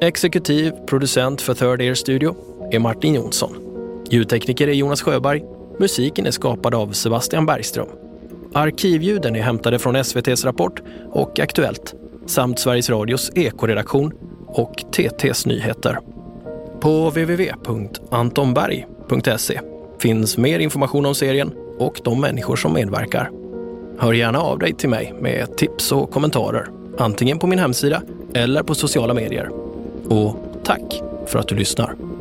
[0.00, 2.36] Exekutiv producent för Third Air Studio
[2.72, 3.56] är Martin Jonsson.
[4.10, 5.42] Ljudtekniker är Jonas Sjöberg
[5.78, 7.88] Musiken är skapad av Sebastian Bergström.
[8.52, 11.94] Arkivljuden är hämtade från SVTs Rapport och Aktuellt
[12.26, 14.12] samt Sveriges Radios ekoredaktion
[14.46, 15.98] och TTs nyheter.
[16.80, 19.60] På www.antonberg.se
[19.98, 23.30] finns mer information om serien och de människor som medverkar.
[23.98, 26.68] Hör gärna av dig till mig med tips och kommentarer,
[26.98, 28.02] antingen på min hemsida
[28.34, 29.50] eller på sociala medier.
[30.08, 32.13] Och tack för att du lyssnar.